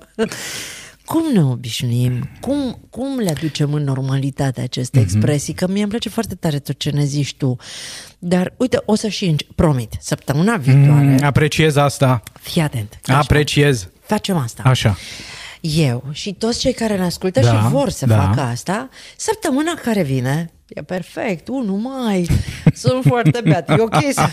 [1.05, 2.29] Cum ne obișnuim?
[2.41, 5.07] Cum, cum le aducem în normalitate aceste Mhm.
[5.07, 5.53] expresii?
[5.53, 7.55] Că mie îmi place foarte tare tot ce ne zici tu.
[8.19, 12.23] Dar, uite, o să și înce- promit, săptămâna viitoare, Mm, apreciez asta.
[12.41, 13.89] fii atent, că așa, Apreciez.
[14.01, 14.63] facem asta.
[14.65, 14.97] Așa.
[15.61, 18.17] Eu și toți cei care ne ascultă Da, și vor să da.
[18.21, 22.27] facă asta, săptămâna care vine, e perfect, 1 mai,
[22.73, 24.27] sunt foarte beat, e ok să...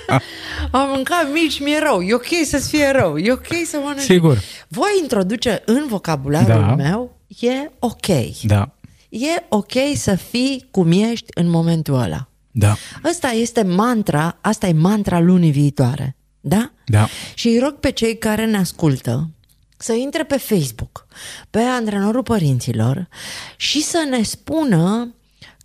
[0.70, 4.00] Am mâncat mici, mi-e rău, e ok să-ți fie rău, e ok să mănânci.
[4.02, 4.38] Sigur.
[4.68, 6.74] Voi introduce în vocabularul Da.
[6.74, 8.06] meu, e ok.
[8.42, 8.68] Da,
[9.08, 12.28] E ok să fii cum ești în momentul ăla.
[12.50, 16.16] da, Ăsta este mantra, asta e mantra lunii viitoare.
[16.40, 16.70] Da?
[16.86, 17.06] da.
[17.34, 19.30] Și îi rog pe cei care ne ascultă
[19.76, 21.06] să intre pe Facebook,
[21.50, 23.08] pe Antrenorul Părinților
[23.56, 25.14] și să ne spună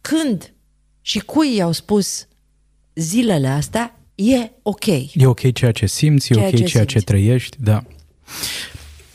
[0.02, 0.54] când
[1.02, 2.28] și cui i-au spus
[2.96, 4.86] zilele astea e ok.
[4.86, 7.06] E ok ceea ce simți, e Ceea ok ce ceea ce simți.
[7.06, 7.84] trăiești, da.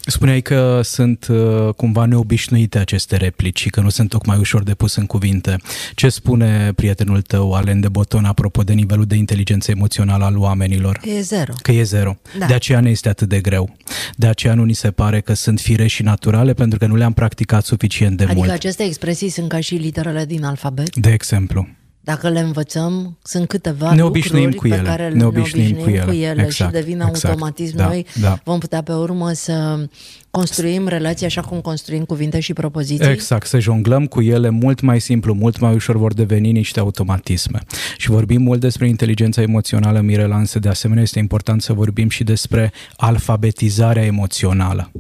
[0.07, 4.75] Spuneai că sunt uh, cumva neobișnuite aceste replici și că nu sunt tocmai ușor de
[4.75, 5.57] pus în cuvinte.
[5.95, 11.01] Ce spune prietenul tău, Alen de Boton, apropo de nivelul de inteligență emoțională al oamenilor?
[11.05, 11.53] E zero.
[11.63, 12.17] Că e zero.
[12.39, 12.47] Da.
[12.47, 13.77] De aceea ne este atât de greu.
[14.17, 17.13] De aceea nu ni se pare că sunt fire și naturale pentru că nu le-am
[17.13, 18.51] practicat suficient de Adică mult.
[18.51, 20.97] aceste expresii sunt ca și literele din alfabet.
[20.97, 21.69] De exemplu.
[22.05, 24.89] Dacă le învățăm, sunt câteva Ne obișnuim lucruri cu pe ele.
[24.97, 26.05] care Ne obișnuim cu ele.
[26.05, 27.25] cu ele Exact, și devin exact.
[27.25, 27.77] automatism.
[27.77, 28.39] Da, Noi da.
[28.45, 29.87] vom putea pe urmă să
[30.31, 33.11] construim relații așa cum construim cuvinte și propoziții.
[33.11, 37.59] Exact, să jonglăm cu ele mult mai simplu, mult mai ușor vor deveni niște automatisme.
[37.97, 42.25] Și vorbim mult despre inteligența emoțională, Mirela, însă de asemenea este important să vorbim și
[42.25, 44.91] despre alfabetizarea emoțională.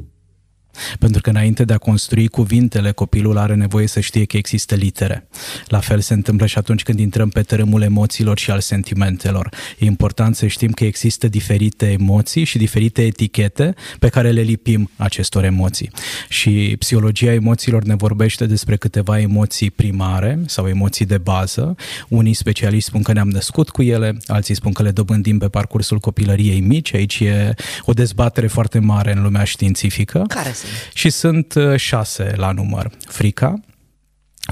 [0.98, 5.26] Pentru că înainte de a construi cuvintele, copilul are nevoie să știe că există litere.
[5.66, 9.48] La fel se întâmplă și atunci când intrăm pe tărâmul emoțiilor și al sentimentelor.
[9.78, 14.90] E important să știm că există diferite emoții și diferite etichete pe care le lipim
[14.96, 15.90] acestor emoții.
[16.28, 21.76] Și psihologia emoțiilor ne vorbește despre câteva emoții primare sau emoții de bază.
[22.08, 25.98] Unii specialiști spun că ne-am născut cu ele, alții spun că le dobândim pe parcursul
[25.98, 26.94] copilăriei mici.
[26.94, 30.24] Aici e o dezbatere foarte mare în lumea științifică.
[30.28, 30.63] Care sunt?
[30.92, 32.90] Și sunt uh, șase la număr.
[33.06, 33.60] Frica,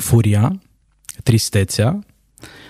[0.01, 0.61] furia,
[1.23, 1.99] tristețea,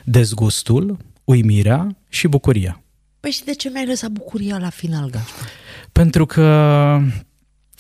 [0.05, 2.83] dezgustul, uimirea și bucuria.
[3.21, 5.49] Păi și de ce mi-ai lăsat bucuria la final, Gașpar?
[5.93, 7.01] Pentru că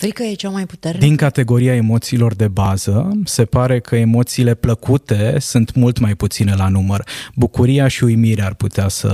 [0.02, 1.04] Frica e cea mai puternică?
[1.04, 6.68] din categoria emoțiilor de bază, se pare că emoțiile plăcute sunt mult mai puține la
[6.68, 7.04] număr.
[7.34, 9.10] Bucuria și uimirea ar putea să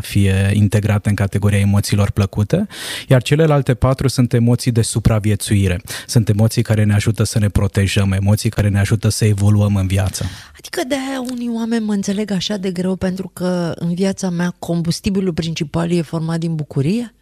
[0.00, 2.66] fie integrate în categoria emoțiilor plăcute,
[3.08, 5.80] iar celelalte patru sunt emoții de supraviețuire.
[6.06, 9.86] Sunt emoții care ne ajută să ne protejăm, emoții care ne ajută să evoluăm în
[9.86, 10.24] viață.
[10.58, 14.54] Adică de aia unii oameni mă înțeleg așa de greu pentru că în viața mea
[14.58, 17.14] combustibilul principal e format din bucurie?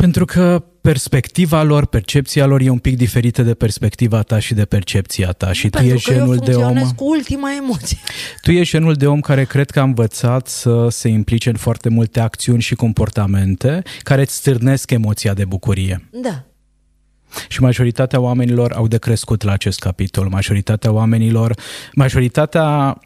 [0.00, 4.64] Pentru că perspectiva lor, percepția lor e un pic diferită de perspectiva ta și de
[4.64, 6.62] percepția ta și tu pentru ești că eu genul de om...
[6.62, 7.98] funcționez cu ultima emoție.
[8.42, 11.88] Tu ești genul de om care cred că a învățat să se implice în foarte
[11.88, 16.08] multe acțiuni și comportamente care îți stârnesc emoția de bucurie.
[16.12, 16.44] Da.
[17.48, 20.28] Și majoritatea oamenilor au de crescut la acest capitol.
[20.28, 21.54] Majoritatea oamenilor,
[21.92, 22.98] majoritatea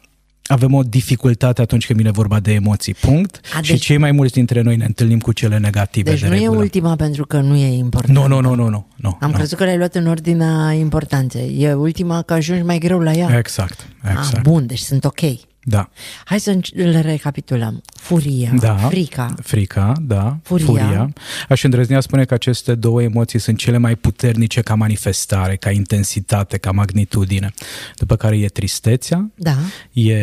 [0.47, 3.39] avem o dificultate atunci când vine vorba de emoții, punct.
[3.57, 6.27] A, și deci- cei mai mulți dintre noi ne întâlnim cu cele negative Deci de
[6.27, 6.55] nu regulă.
[6.55, 8.17] e ultima pentru că nu e important.
[8.17, 8.87] Nu, nu, nu, nu, nu.
[8.95, 9.35] nu Am nu.
[9.35, 11.55] crezut că le-ai luat în ordinea importanței.
[11.59, 13.37] E ultima că ajungi mai greu la ea.
[13.37, 14.41] Exact, Ah, exact.
[14.43, 15.19] bun, deci sunt ok.
[15.67, 15.89] Da.
[16.25, 17.81] Hai să înc- le recapitulăm.
[17.95, 18.75] Furia, Da.
[18.75, 20.37] frica, Frica, da.
[20.43, 20.65] Furia.
[20.65, 21.13] Furia.
[21.49, 26.57] Aș îndrăznea spune că aceste două emoții sunt cele mai puternice ca manifestare, ca intensitate,
[26.57, 27.51] ca magnitudine.
[27.95, 29.55] După care e tristețea, da,
[30.01, 30.15] e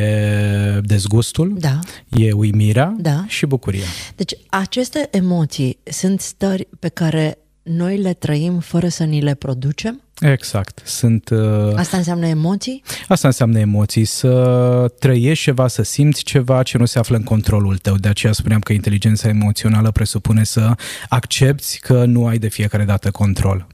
[0.82, 1.78] dezgustul, da.
[2.10, 3.24] e uimirea Da.
[3.28, 3.84] și bucuria.
[4.16, 10.00] Deci aceste emoții sunt stări pe care noi le trăim fără să ni le producem?
[10.22, 10.82] Exact.
[10.84, 12.82] Sunt, uh, Asta înseamnă emoții?
[13.08, 17.78] asta înseamnă emoții, să trăiești ceva, să simți ceva ce nu se află în controlul
[17.78, 17.94] tău.
[17.96, 20.74] De aceea spuneam că inteligența emoțională presupune să
[21.08, 23.66] accepti că nu ai de fiecare dată control.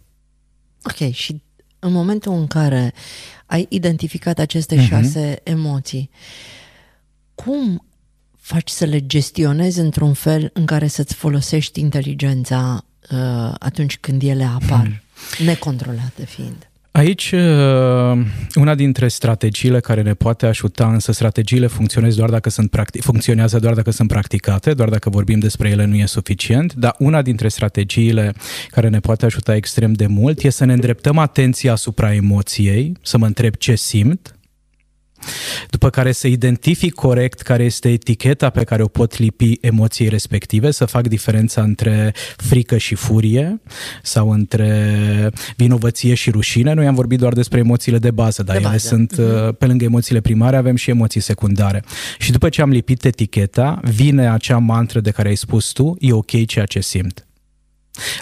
[0.83, 1.43] Ok, și
[1.79, 2.93] în momentul în care
[3.47, 4.85] ai identificat aceste Mhm.
[4.85, 6.11] șase emoții,
[7.35, 7.87] cum
[8.41, 14.45] faci să le gestionezi într-un fel în care să-ți folosești inteligența uh, atunci când ele
[14.45, 15.03] apar, Mhm.
[15.39, 16.69] necontrolate fiind?
[16.91, 17.41] Aici, uh,
[18.55, 23.59] una dintre strategiile care ne poate ajuta, însă strategiile funcționează doar dacă sunt practic, funcționează
[23.59, 27.49] doar dacă sunt practicate, doar dacă vorbim despre ele nu e suficient, dar una dintre
[27.49, 28.35] strategiile
[28.69, 33.19] care ne poate ajuta extrem de mult e să ne îndreptăm atenția asupra emoției, să
[33.19, 34.38] mă întreb ce simt,
[35.71, 40.71] după care să identific corect care este eticheta pe care o pot lipi emoției respective,
[40.71, 43.61] să fac diferența între frică și furie
[44.03, 46.73] sau între vinovăție și rușine.
[46.73, 48.87] Noi am vorbit doar despre emoțiile de bază, dar De ele bază.
[48.87, 51.85] sunt, uh, pe lângă emoțiile primare, avem și emoții secundare.
[52.19, 56.13] Și după ce am lipit eticheta, vine acea mantră de care ai spus tu, e
[56.13, 57.28] ok ceea ce simt.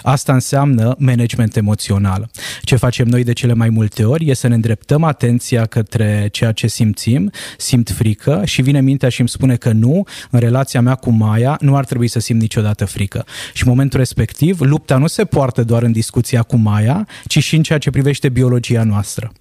[0.01, 2.29] Asta înseamnă management emoțional.
[2.61, 6.51] Ce facem noi de cele mai multe ori e să ne îndreptăm atenția către ceea
[6.51, 10.95] ce simțim, simt frică și vine mintea și îmi spune că nu, în relația mea
[10.95, 13.25] cu Maia nu ar trebui să simt niciodată frică.
[13.53, 17.55] Și în momentul respectiv, lupta nu se poartă doar în discuția cu Maia, ci și
[17.55, 19.31] în ceea ce privește biologia noastră.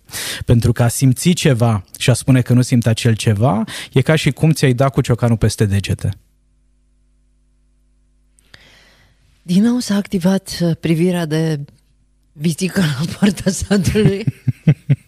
[0.44, 4.14] Pentru că a simți ceva și a spune că nu simt acel ceva, e ca
[4.14, 6.10] și cum ți-ai da cu ciocanul peste degete.
[9.46, 11.60] Din nou s-a activat uh, privirea de
[12.32, 14.24] vizică la poarta satului.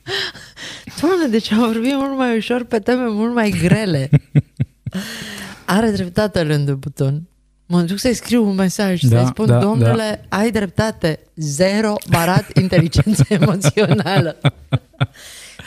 [1.01, 4.09] Doamne, deci am vorbit mult mai ușor pe teme mult mai grele.
[5.65, 7.23] Are dreptate rândul buton.
[7.67, 12.57] Mă duc să-i scriu un mesaj, Da, să-i spun, da, domnule, ai dreptate, zero barat
[12.57, 14.37] inteligență emoțională.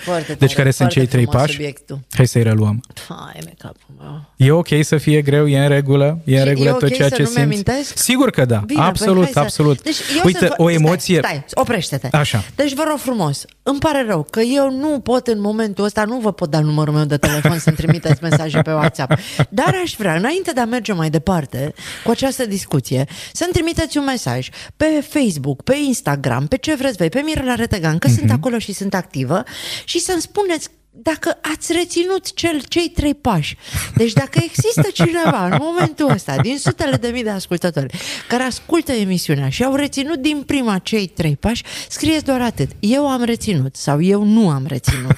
[0.04, 1.54] Foarte tare, Deci care sunt foarte cei trei frumos pași?
[1.56, 2.00] Subiectul.
[2.12, 2.84] Hai să-i reluăm.
[3.08, 4.30] Hai, me capul meu.
[4.36, 6.94] E ok să fie greu, e în regulă, e în Și regulă e tot ok
[6.94, 7.46] ceea să ce nu-mi simți.
[7.46, 7.98] amintesc?
[7.98, 9.82] Sigur că da, Bine, absolut, păi hai să- absolut.
[9.82, 11.18] Deci eu Uite, să o emoție...
[11.18, 12.08] Stai, stai, oprește-te.
[12.12, 12.44] Așa.
[12.56, 16.18] Deci vă rog frumos, îmi pare rău că eu nu pot în momentul ăsta, nu
[16.20, 19.14] vă pot da numărul meu de telefon să-mi trimiteți mesaje pe WhatsApp.
[19.50, 24.04] Dar aș vrea, înainte de a merge mai departe cu această discuție, să-mi trimiteți un
[24.04, 28.18] mesaj pe Facebook, pe Instagram, pe ce vreți voi, pe Mirela Retegan, că Mhm.
[28.18, 29.44] sunt acolo și sunt activă
[29.92, 33.58] și să-mi spuneți dacă ați reținut cel, cei trei pași.
[33.96, 38.92] Deci dacă există cineva în momentul ăsta, din sutele de mii de ascultători, care ascultă
[38.92, 42.70] emisiunea și au reținut din prima cei trei pași, scrieți doar atât.
[42.80, 45.18] Eu am reținut sau eu nu am reținut.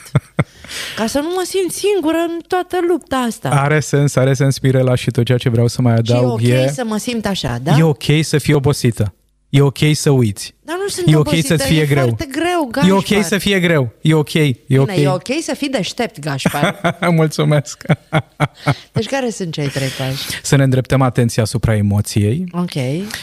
[0.97, 3.49] Ca să nu mă simt singură în toată lupta asta.
[3.49, 6.31] Are sens, are sens, Mirela, și tot ceea ce vreau să mai și e adaug
[6.31, 6.71] ok e...
[6.73, 7.75] să mă simt așa, da?
[7.77, 9.13] E ok să fii obosită.
[9.53, 10.53] E ok să uiți.
[10.65, 12.03] Dar nu sunt E ok obosită, să-ți fie e greu.
[12.03, 13.23] foarte greu, E ok Gașpar.
[13.23, 13.91] să fie greu.
[14.01, 14.33] E ok.
[14.33, 14.89] E ok.
[14.89, 16.79] Bine, e ok să fii deștept, Gașpar.
[17.09, 17.83] Mulțumesc.
[18.91, 20.23] Deci care sunt cei trei pași?
[20.43, 22.71] să ne îndreptăm atenția asupra emoției, Ok.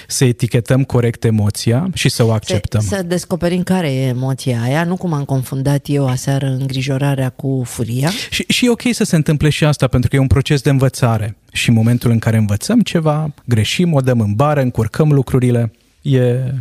[0.07, 2.81] să etichetăm corect emoția și să o acceptăm.
[2.81, 7.63] Să, să descoperim care e emoția aia, nu cum am confundat eu aseară îngrijorarea cu
[7.67, 8.11] furia.
[8.31, 10.71] Și, și e ok să se întâmple și asta, pentru că e un proces de
[10.71, 11.37] învățare.
[11.53, 16.55] Și în momentul în care învățăm ceva, greșim, o dăm în bară, încurcăm lucrurile, e...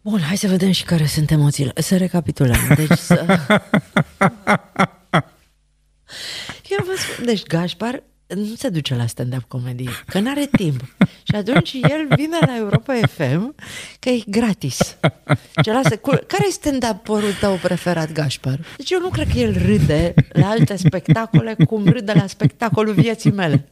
[0.00, 1.72] Bun, hai să vedem și care sunt emoțiile.
[1.74, 2.74] Să recapitulăm.
[2.76, 3.24] Deci, să...
[6.68, 10.80] Eu vă spun, deci Gașpar nu se duce la stand-up comedy, că n-are timp.
[11.22, 13.54] Și atunci el vine la Europa FM,
[13.98, 14.96] că e gratis.
[15.62, 16.10] Ce lasă, cu...
[16.10, 18.58] Care e stand-up-ul tău preferat, Gașpar?
[18.76, 23.32] Deci eu nu cred că el râde la alte spectacole cum râde la spectacolul vieții
[23.32, 23.68] mele.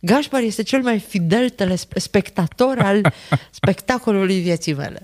[0.00, 3.12] Gașpar este cel mai fidel telespectator al
[3.50, 5.02] spectacolului vieții mele.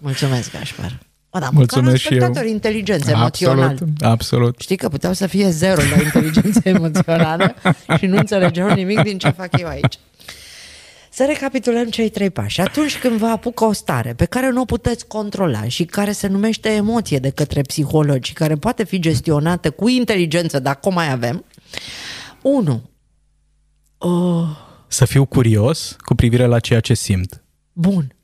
[0.00, 0.98] Mulțumesc, Gașpar.
[1.36, 2.18] O, da, măcar un Mulțumesc și eu.
[2.20, 3.68] spectator inteligent, emoțional.
[3.68, 4.60] Absolut, absolut.
[4.60, 7.54] Știi că puteau să fie zero la inteligență emoțională
[7.98, 9.98] și nu înțelegeau nimic din ce fac eu aici.
[11.10, 12.60] Să recapitulăm cei trei pași.
[12.60, 16.26] Atunci când vă apucă o stare pe care nu o puteți controla și care se
[16.26, 21.10] numește emoție de către psihologi și care poate fi gestionată cu inteligență, dacă o mai
[21.12, 21.44] avem,
[22.42, 22.82] Unu.
[23.98, 24.46] Oh,
[24.88, 27.42] Să fiu curios cu privire la ceea ce simt.
[27.72, 28.14] bun.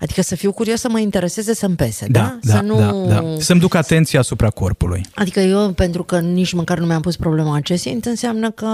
[0.00, 2.20] Adică să fiu curios să mă intereseze să-mi pese, da?
[2.20, 3.06] Da, da, să nu...
[3.08, 3.34] da, da.
[3.38, 5.06] Să-mi duc atenția asupra corpului.
[5.14, 8.64] Adică eu, pentru că nici măcar nu mi-am pus problema ce simt, înseamnă că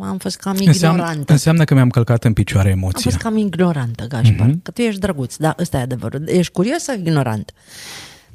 [0.00, 1.32] am fost cam Înseamnă, ignorantă.
[1.32, 3.00] înseamnă că mi-am călcat în picioare Am emoția.
[3.10, 4.46] fost cam ignorantă, Gașpar.
[4.46, 4.50] Mhm.
[4.58, 4.62] Mm-hmm.
[4.62, 6.22] Că tu ești drăguț, da, ăsta e adevărul.
[6.28, 7.52] Ești curios sau ignorant?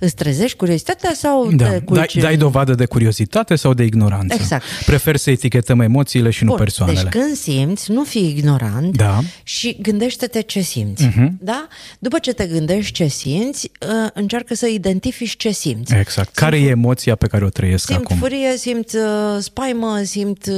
[0.05, 1.63] Îți trezești curiozitatea sau Da.
[1.65, 2.15] te Dai, culci?
[2.17, 4.35] dai dovadă de curiozitate sau de ignoranță?
[4.39, 4.63] Exact.
[4.85, 7.09] Prefer să etichetăm emoțiile și nu Bun, persoanele.
[7.11, 9.19] Deci când simți, nu fi ignorant Da.
[9.43, 11.07] și gândește-te ce simți.
[11.07, 11.27] Uh-huh.
[11.39, 11.67] Da?
[11.99, 15.93] După ce te gândești ce simți, uh, încearcă să identifici ce simți.
[15.93, 16.35] Exact.
[16.35, 18.17] Care e emoția pe care o trăiesc Simt acum?
[18.17, 20.55] furie, simt uh, spaimă, simt uh,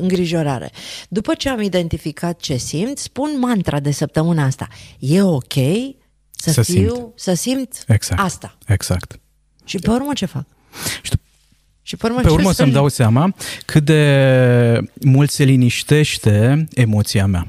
[0.00, 0.70] îngrijorare.
[1.08, 4.68] După ce am identificat ce simt, spun mantra de săptămâna asta.
[4.98, 5.54] E ok
[6.36, 7.06] să, Să fiu, simt.
[7.14, 8.20] să simt Exact.
[8.20, 8.58] asta.
[8.66, 9.20] Exact.
[9.64, 10.44] Și pe urmă ce fac?
[11.02, 11.20] Și tu-
[11.82, 13.34] Și pe urmă, Pe ce urmă să- să-mi dau seama
[13.66, 17.46] cât de mult se liniștește emoția mea.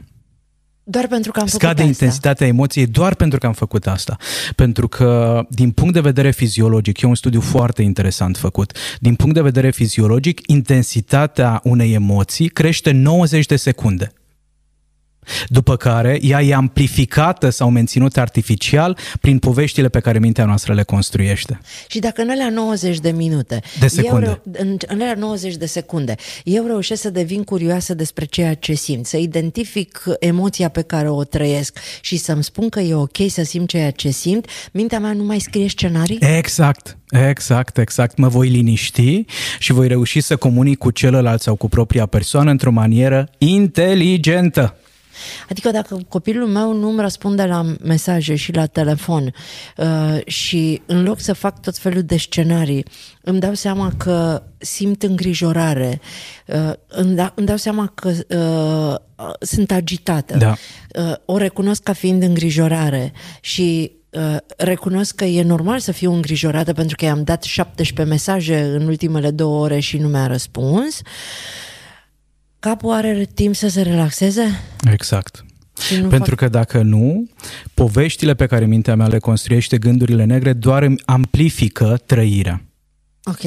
[0.89, 1.87] Doar pentru că am Scade făcut asta.
[2.03, 4.17] intensitatea emoției doar pentru că am făcut asta.
[4.55, 8.77] Pentru că, din punct de vedere fiziologic, e un studiu foarte interesant făcut.
[8.99, 14.11] Din punct de vedere fiziologic, intensitatea unei emoții crește 90 de secunde.
[15.47, 20.83] După care ea e amplificată sau menținută artificial prin poveștile pe care mintea noastră le
[20.83, 21.59] construiește.
[21.87, 24.25] Și dacă în alea 90 de minute, De secunde.
[24.25, 28.53] Eu reu- în, în alea 90 de secunde, eu reușesc să devin curioasă despre ceea
[28.53, 33.17] ce simt, să identific emoția pe care o trăiesc și să-mi spun că e ok
[33.27, 36.17] să simt ceea ce simt, mintea mea nu mai scrie scenarii?
[36.37, 38.17] Exact, exact, exact.
[38.17, 39.25] Mă voi liniști
[39.59, 44.75] și voi reuși să comunic cu celălalt sau cu propria persoană într-o manieră inteligentă.
[45.49, 49.33] Adică dacă copilul meu nu îmi răspunde la mesaje și la telefon
[49.77, 52.85] uh, și în loc să fac tot felul de scenarii,
[53.21, 56.01] îmi dau seama că simt îngrijorare,
[56.45, 60.55] uh, îmi, da, îmi dau seama că uh, uh, sunt agitată, Da.
[61.01, 66.73] uh, o recunosc ca fiind îngrijorare și uh, recunosc că e normal să fiu îngrijorată
[66.73, 71.01] pentru că i-am dat 17 mesaje în ultimele două ore și nu mi-a răspuns.
[72.59, 74.61] Capul are timp să se relaxeze?
[74.91, 75.45] Exact.
[75.87, 77.29] Și nu Pentru că dacă nu,
[77.73, 82.61] poveștile pe care mintea mea le construiește, gândurile negre, doar îmi amplifică trăirea.
[83.23, 83.41] Ok.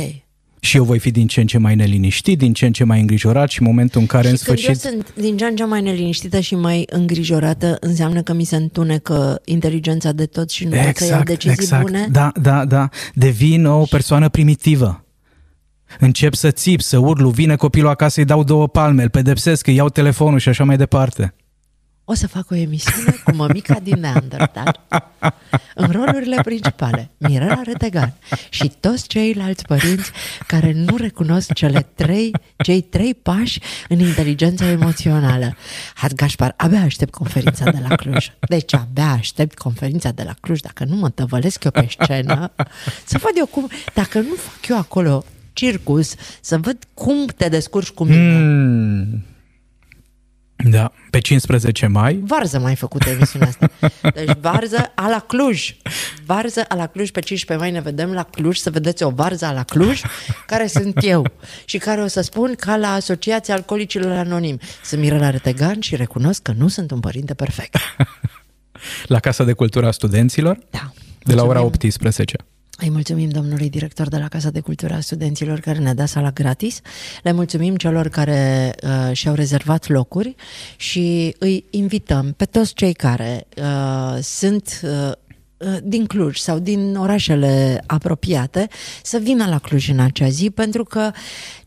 [0.62, 3.00] Și eu voi fi din ce în ce mai neliniștit, din ce în ce mai
[3.00, 4.84] îngrijorat și în momentul în care și în când sfârșit...
[4.84, 8.56] eu sunt din ce în ce mai neliniștită și mai îngrijorată, înseamnă că mi se
[8.56, 12.08] întunecă inteligența de tot și nu pot să iau decizii bune?
[12.10, 12.88] Da, da, da.
[13.14, 15.04] Devin o persoană primitivă.
[15.98, 19.74] Încep să țip, să urlu, vine copilul acasă, îi dau două palme, îl pedepsesc, îi
[19.74, 21.34] iau telefonul și așa mai departe.
[22.10, 24.80] O să fac o emisiune cu mămica din Neandertal
[25.74, 28.14] în rolurile principale, Mirela Retegan
[28.48, 30.10] și toți ceilalți părinți
[30.46, 35.56] care nu recunosc cele trei, cei trei pași în inteligența emoțională.
[35.94, 38.26] Hați Gașpar, abia aștept conferința de la Cluj.
[38.48, 40.60] Deci abia aștept conferința de la Cluj.
[40.60, 42.52] Dacă nu mă tăvălesc eu pe scenă,
[43.04, 45.24] să văd eu cum, dacă nu fac eu acolo
[45.60, 48.38] circus, să văd cum te descurci cu mine.
[48.38, 49.24] Mm.
[50.70, 53.70] Da, pe 15 mai, Varză mai făcut emisiunea asta.
[54.14, 55.74] Deci varză a la Cluj.
[56.26, 59.44] Varză a la Cluj pe 15 mai ne vedem la Cluj să vedeți o varză
[59.46, 60.00] a la Cluj
[60.46, 61.26] care sunt eu
[61.64, 64.58] și care o să spun ca la Asociația Alcoolicilor Anonimi.
[64.84, 67.76] Sunt Mirela Retegan și recunosc că nu sunt un părinte perfect.
[69.06, 70.92] la Casa de Cultură a Studenților, Da.
[71.24, 71.66] de la ora Mulțumim.
[71.74, 72.36] 18.
[72.82, 76.30] Îi mulțumim domnului director de la Casa de Cultură a Studenților care ne-a dat sala
[76.30, 76.80] gratis.
[77.22, 80.34] Le mulțumim celor care uh, și-au rezervat locuri
[80.76, 85.12] și îi invităm pe toți cei care uh, sunt uh,
[85.56, 88.68] uh, din Cluj sau din orașele apropiate
[89.02, 91.10] să vină la Cluj în acea zi pentru că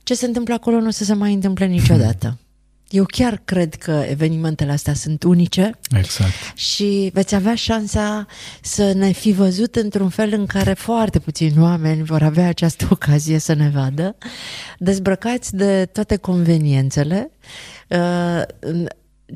[0.04, 2.38] ce se întâmplă acolo nu o să se mai întâmple niciodată.
[2.90, 6.32] Eu chiar cred că evenimentele astea sunt unice Exact.
[6.56, 8.26] și veți avea șansa
[8.62, 13.38] să ne fi văzut într-un fel în care foarte puțini oameni vor avea această ocazie
[13.40, 14.16] să ne vadă,
[14.80, 17.32] dezbrăcați de toate conveniențele.
[17.90, 18.42] Uh,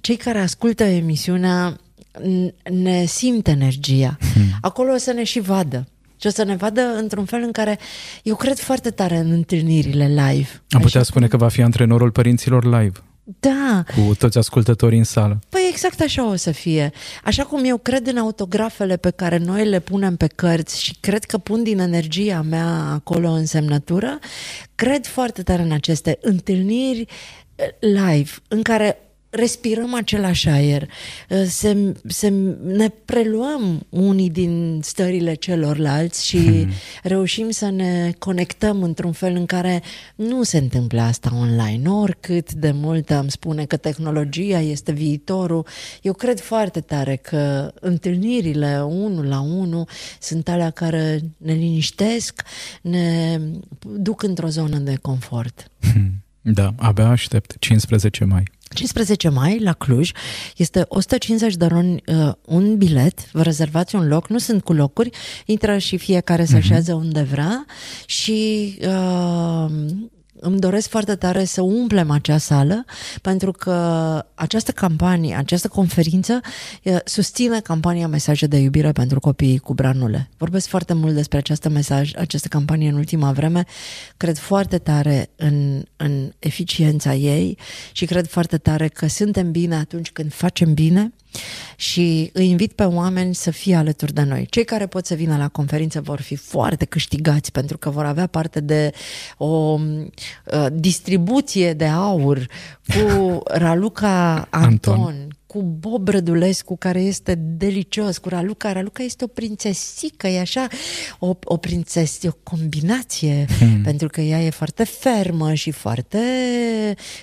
[0.01, 1.75] Cei care ascultă emisiunea
[2.19, 4.17] n- ne simt energia.
[4.61, 5.87] Acolo o să ne și vadă.
[6.21, 7.79] Și o să ne vadă într-un fel în care
[8.23, 10.49] eu cred foarte tare în întâlnirile live.
[10.69, 12.99] Am putea Așa- spune că va fi antrenorul părinților live,
[13.39, 15.39] Da, cu toți ascultătorii în sală.
[15.49, 16.91] Păi exact așa o să fie.
[17.23, 21.23] Așa cum eu cred în autografele pe care noi le punem pe cărți și cred
[21.23, 24.19] că pun din energia mea acolo în semnătură,
[24.75, 27.05] cred foarte tare în aceste întâlniri
[27.55, 30.89] eh, live în care respirăm același aer,
[31.29, 32.29] uh, se, se,
[32.63, 36.71] ne preluăm unii din stările celorlalți și hmm.
[37.03, 39.81] reușim să ne conectăm într-un fel în care
[40.15, 41.89] nu se întâmplă asta online.
[41.89, 45.65] Oricât de mult am spune că tehnologia este viitorul,
[46.01, 49.87] eu cred foarte tare că întâlnirile unul la unul
[50.19, 52.41] sunt alea care ne liniștesc,
[52.81, 53.39] ne
[53.79, 55.71] duc într-o zonă de confort.
[55.79, 56.11] Hmm.
[56.49, 57.55] Da, abia aștept.
[57.59, 58.43] 15 mai.
[58.73, 60.11] 15 mai la Cluj
[60.57, 65.09] este 150 de roni uh, un bilet, vă rezervați un loc, nu sunt cu locuri,
[65.45, 66.63] intră și fiecare să mhm.
[66.63, 67.03] așează uh-huh.
[67.03, 67.65] unde vrea
[68.05, 69.71] și uh,
[70.39, 72.85] îmi doresc foarte tare să umplem acea sală
[73.21, 73.73] pentru că
[74.33, 76.39] această campanie, această conferință
[77.05, 80.29] susține campania Mesaje de iubire pentru copiii cu branule.
[80.37, 83.65] Vorbesc foarte mult despre această mesaj, această campanie în ultima vreme.
[84.17, 87.57] Cred foarte tare în, în eficiența ei
[87.91, 91.13] și cred foarte tare că suntem bine atunci când facem bine
[91.75, 94.45] și îi invit pe oameni să fie alături de noi.
[94.49, 98.27] Cei care pot să vină la conferință vor fi foarte câștigați pentru că vor avea
[98.27, 98.91] parte de
[99.37, 102.47] o uh, distribuție de aur
[102.87, 108.71] cu Raluca Anton, Anton cu Bob Rădulescu, care este delicios, cu Raluca.
[108.71, 110.67] Raluca este o prințesică, e așa,
[111.19, 113.81] o, o prințesă, o combinație, hmm.
[113.81, 116.19] pentru că ea e foarte fermă și foarte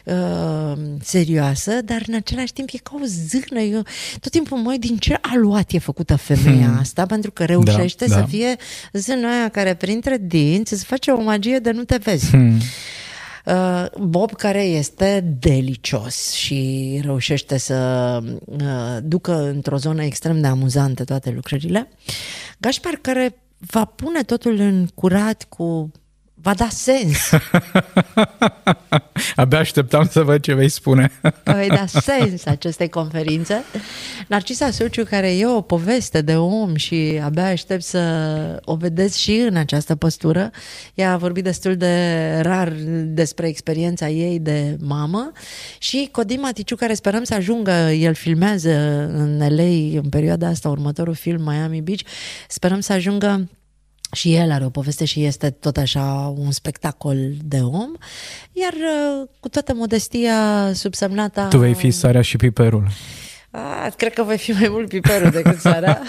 [0.05, 3.61] uh, serioasă, dar în același timp e ca o zână.
[3.61, 3.83] Eu
[4.21, 6.79] tot timpul mă din ce aluat e făcută femeia hmm.
[6.79, 8.27] asta, pentru că reușește da, să da.
[8.27, 8.57] fie
[8.93, 12.31] zâna aia care printre dinți îți face o magie de nu te vezi.
[12.31, 12.59] Hmm.
[13.45, 21.05] Uh, Bob care este delicios și reușește să uh, ducă într-o zonă extrem de amuzantă
[21.05, 21.89] toate lucrurile.
[22.59, 25.91] Gașpar care va pune totul în curat cu
[26.45, 27.31] va da sens.
[29.37, 31.11] Abia așteptam să văd ce vei spune.
[31.43, 33.65] că vei da sens acestei conferințe.
[34.29, 38.01] Narcisa Suciu, care e o poveste de om și abia aștept să
[38.65, 40.51] o vedeți și în această postură.
[40.95, 42.73] Ea a vorbit destul de rar
[43.05, 45.33] despre experiența ei de mamă
[45.79, 48.71] și Codim Maticiu, care sperăm să ajungă, el filmează
[49.15, 52.01] în LA în perioada asta următorul film Miami Beach,
[52.49, 53.49] sperăm să ajungă
[54.15, 57.91] și el are o poveste și este tot așa un spectacol de om,
[58.53, 61.47] iar uh, cu toată modestia subsemnată...
[61.51, 62.87] Tu vei fi sarea și piperul.
[63.57, 66.03] A, cred că voi fi mai mult piperul decât sarea,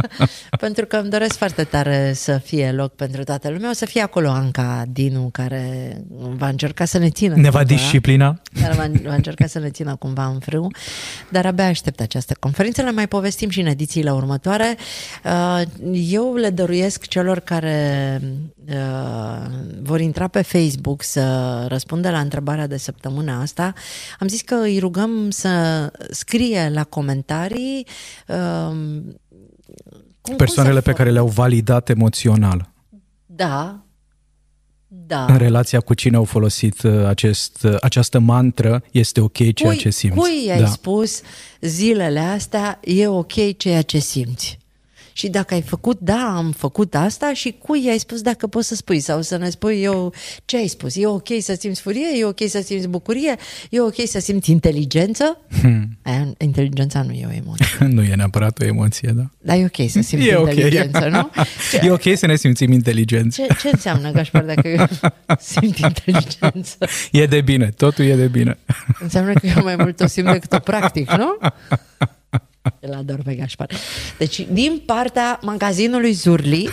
[0.64, 3.70] pentru că îmi doresc foarte tare să fie loc pentru toată lumea.
[3.70, 5.96] O să fie acolo Anca Dinu, care
[6.36, 7.34] va încerca să ne țină.
[7.34, 8.40] Ne va disciplina.
[8.60, 10.70] Care va, va încerca să ne țină cumva în frâu,
[11.28, 12.82] dar abia aștept această conferință.
[12.82, 14.76] Le mai povestim și în edițiile următoare.
[15.24, 15.62] Uh,
[15.92, 18.20] eu le dăruiesc celor care
[18.68, 19.46] uh,
[19.82, 23.72] vor intra pe Facebook să răspundă la întrebarea de săptămâna asta.
[24.18, 25.50] Am zis că îi rugăm să
[26.10, 27.86] scrie la la comentarii.
[28.26, 29.16] Um,
[30.20, 32.72] cum, Persoanele cum pe care le-au validat emoțional.
[33.26, 33.84] Da,
[34.86, 35.24] da.
[35.24, 39.76] În relația cu cine au folosit uh, acest, uh, această mantră, este ok ceea cui,
[39.76, 40.16] ce simți.
[40.16, 40.66] Cui ai da.
[40.66, 41.20] spus
[41.60, 44.58] zilele astea, e ok ceea ce simți?
[45.12, 48.74] Și dacă ai făcut, da, am făcut asta și cui ai spus dacă poți să
[48.74, 50.96] spui sau să ne spui eu ce ai spus.
[50.96, 53.36] E ok să simți furie, e ok să simți bucurie,
[53.70, 55.38] e ok să simți inteligență.
[55.60, 55.98] Hmm.
[56.02, 57.86] Aia, inteligența nu e o emoție.
[57.96, 59.22] nu e neapărat o emoție, da.
[59.38, 61.10] Dar e ok să simți e inteligență, okay.
[61.10, 61.30] nu?
[61.70, 63.42] Ce, e ok să ne simțim inteligenți.
[63.42, 64.86] Ce, ce înseamnă, Gașpar, dacă eu
[65.38, 66.76] simt inteligență?
[67.10, 68.58] E de bine, totul e de bine.
[69.00, 71.38] Înseamnă că eu mai mult o simt decât o practic, nu?
[72.80, 73.70] Îl ador pe Gașpar.
[74.18, 76.68] Deci, din partea magazinului Zurli,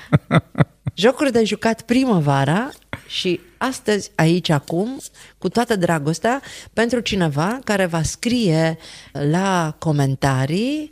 [0.94, 2.70] jocuri de jucat primăvara
[3.06, 4.98] și astăzi, aici, acum,
[5.38, 6.42] cu toată dragostea,
[6.72, 8.78] pentru cineva care va scrie
[9.12, 10.90] la comentarii.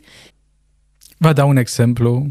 [1.17, 2.27] Vă dau un exemplu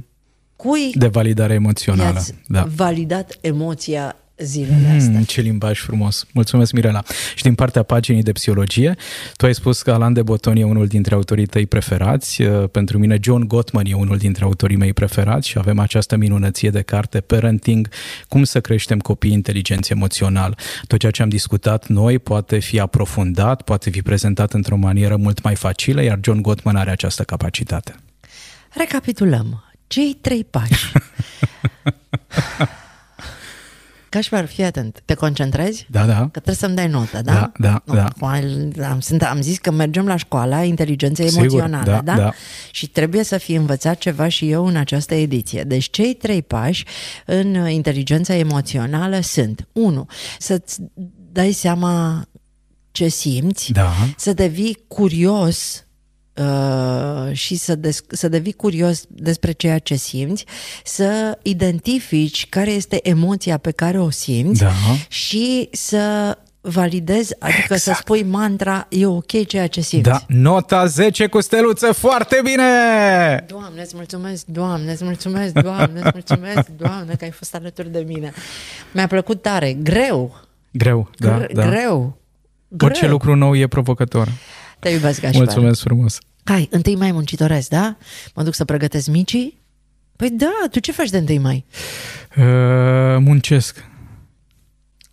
[0.57, 2.21] cui de validare emoțională.
[2.47, 2.69] Da.
[2.75, 5.19] validat emoția zilele astea.
[5.19, 6.27] Mm, ce limbaj frumos.
[6.33, 7.03] Mulțumesc, Mirela.
[7.35, 8.97] Și din partea paginii de psihologie,
[9.37, 12.43] tu ai spus că Alan de Boton e unul dintre autorii tăi preferați.
[12.43, 16.71] Uh, pentru mine, John Gottman e unul dintre autorii mei preferați și avem această minunăție
[16.71, 17.89] de carte, Parenting,
[18.29, 20.59] cum să creștem copii inteligenți emoțional.
[20.87, 25.43] Tot ceea ce am discutat noi poate fi aprofundat, poate fi prezentat într-o manieră mult
[25.43, 27.95] mai facilă, iar John Gottman are această capacitate.
[28.75, 29.65] Recapitulăm.
[29.87, 30.93] Cei trei pași.
[34.17, 35.87] Cașpar, fii atent, te concentrezi?
[35.91, 36.21] Da, da.
[36.21, 37.33] Că trebuie să-mi dai notă, da?
[37.33, 38.89] Da, da, nu, da.
[38.89, 42.17] Am, sunt, am zis că mergem la școala inteligenței Sigur, emoționale, da, da?
[42.17, 42.33] da?
[42.71, 45.63] Și trebuie să fi învățat ceva și eu în această ediție.
[45.63, 46.85] Deci cei trei pași
[47.27, 50.07] în inteligența emoțională sunt 1.
[50.39, 50.81] Să-ți
[51.33, 52.25] dai seama
[52.91, 53.93] ce simți, Da.
[54.17, 55.86] să devii curios
[56.39, 60.45] uh, și să, des- să devii curios despre ceea ce simți,
[60.85, 64.71] să identifici care este emoția pe care o simți Da.
[65.09, 70.09] și să validezi, adică să spui mantra, e ok ceea ce simți.
[70.09, 72.65] Da, nota 10 cu steluță, foarte bine!
[73.49, 78.05] Doamne, îți mulțumesc, Doamne, îți mulțumesc, Doamne, îți mulțumesc, Doamne, că ai fost alături de
[78.07, 78.33] mine.
[78.93, 80.41] Mi-a plăcut tare, greu,
[80.73, 81.69] Greu, da, gre- da.
[81.69, 82.17] greu,
[82.81, 83.11] Orice greu.
[83.11, 84.29] lucru nou e provocător.
[84.87, 85.43] Te iubesc, Gașpar.
[85.45, 86.19] Mulțumesc frumos.
[86.45, 87.97] Hai, întâi mai muncitoresc, da?
[88.35, 89.59] Mă duc să pregătesc micii?
[90.17, 91.65] Păi da, tu ce faci de întâi mai?
[92.37, 92.45] Uh,
[93.19, 93.85] muncesc.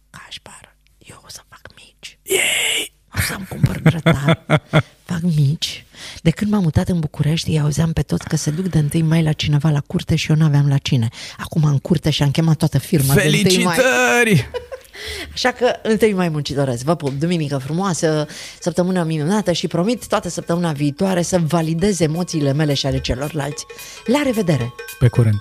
[0.09, 2.17] Gașpar, eu o să fac mici.
[2.24, 2.93] Yay!
[3.17, 4.45] O să-mi cumpăr grătar,
[5.11, 5.86] fac mici.
[6.21, 9.01] De când m-am mutat în București, îi auzeam pe toți că se duc de întâi
[9.01, 11.07] mai la cineva la curte și eu n-aveam la cine.
[11.38, 13.78] Acum în curte și am chemat toată firma de întâi mai.
[14.94, 15.32] Felicitări!
[15.34, 16.84] Așa că întâi mai muncitoresc.
[16.84, 18.28] Vă pup, duminică frumoasă,
[18.60, 23.66] săptămână minunată și promit toată săptămâna viitoare să validez emoțiile mele și ale celorlalți.
[24.06, 24.74] La revedere!
[25.00, 25.39] Pe curând.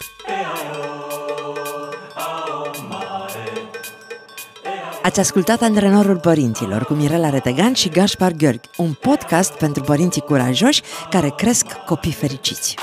[5.02, 10.82] Ați ascultat Antrenorul Părinților cu Mirela Retegan și Gaspar Gheorghi, un podcast pentru părinții curajoși
[11.10, 12.74] care cresc copii fericiți.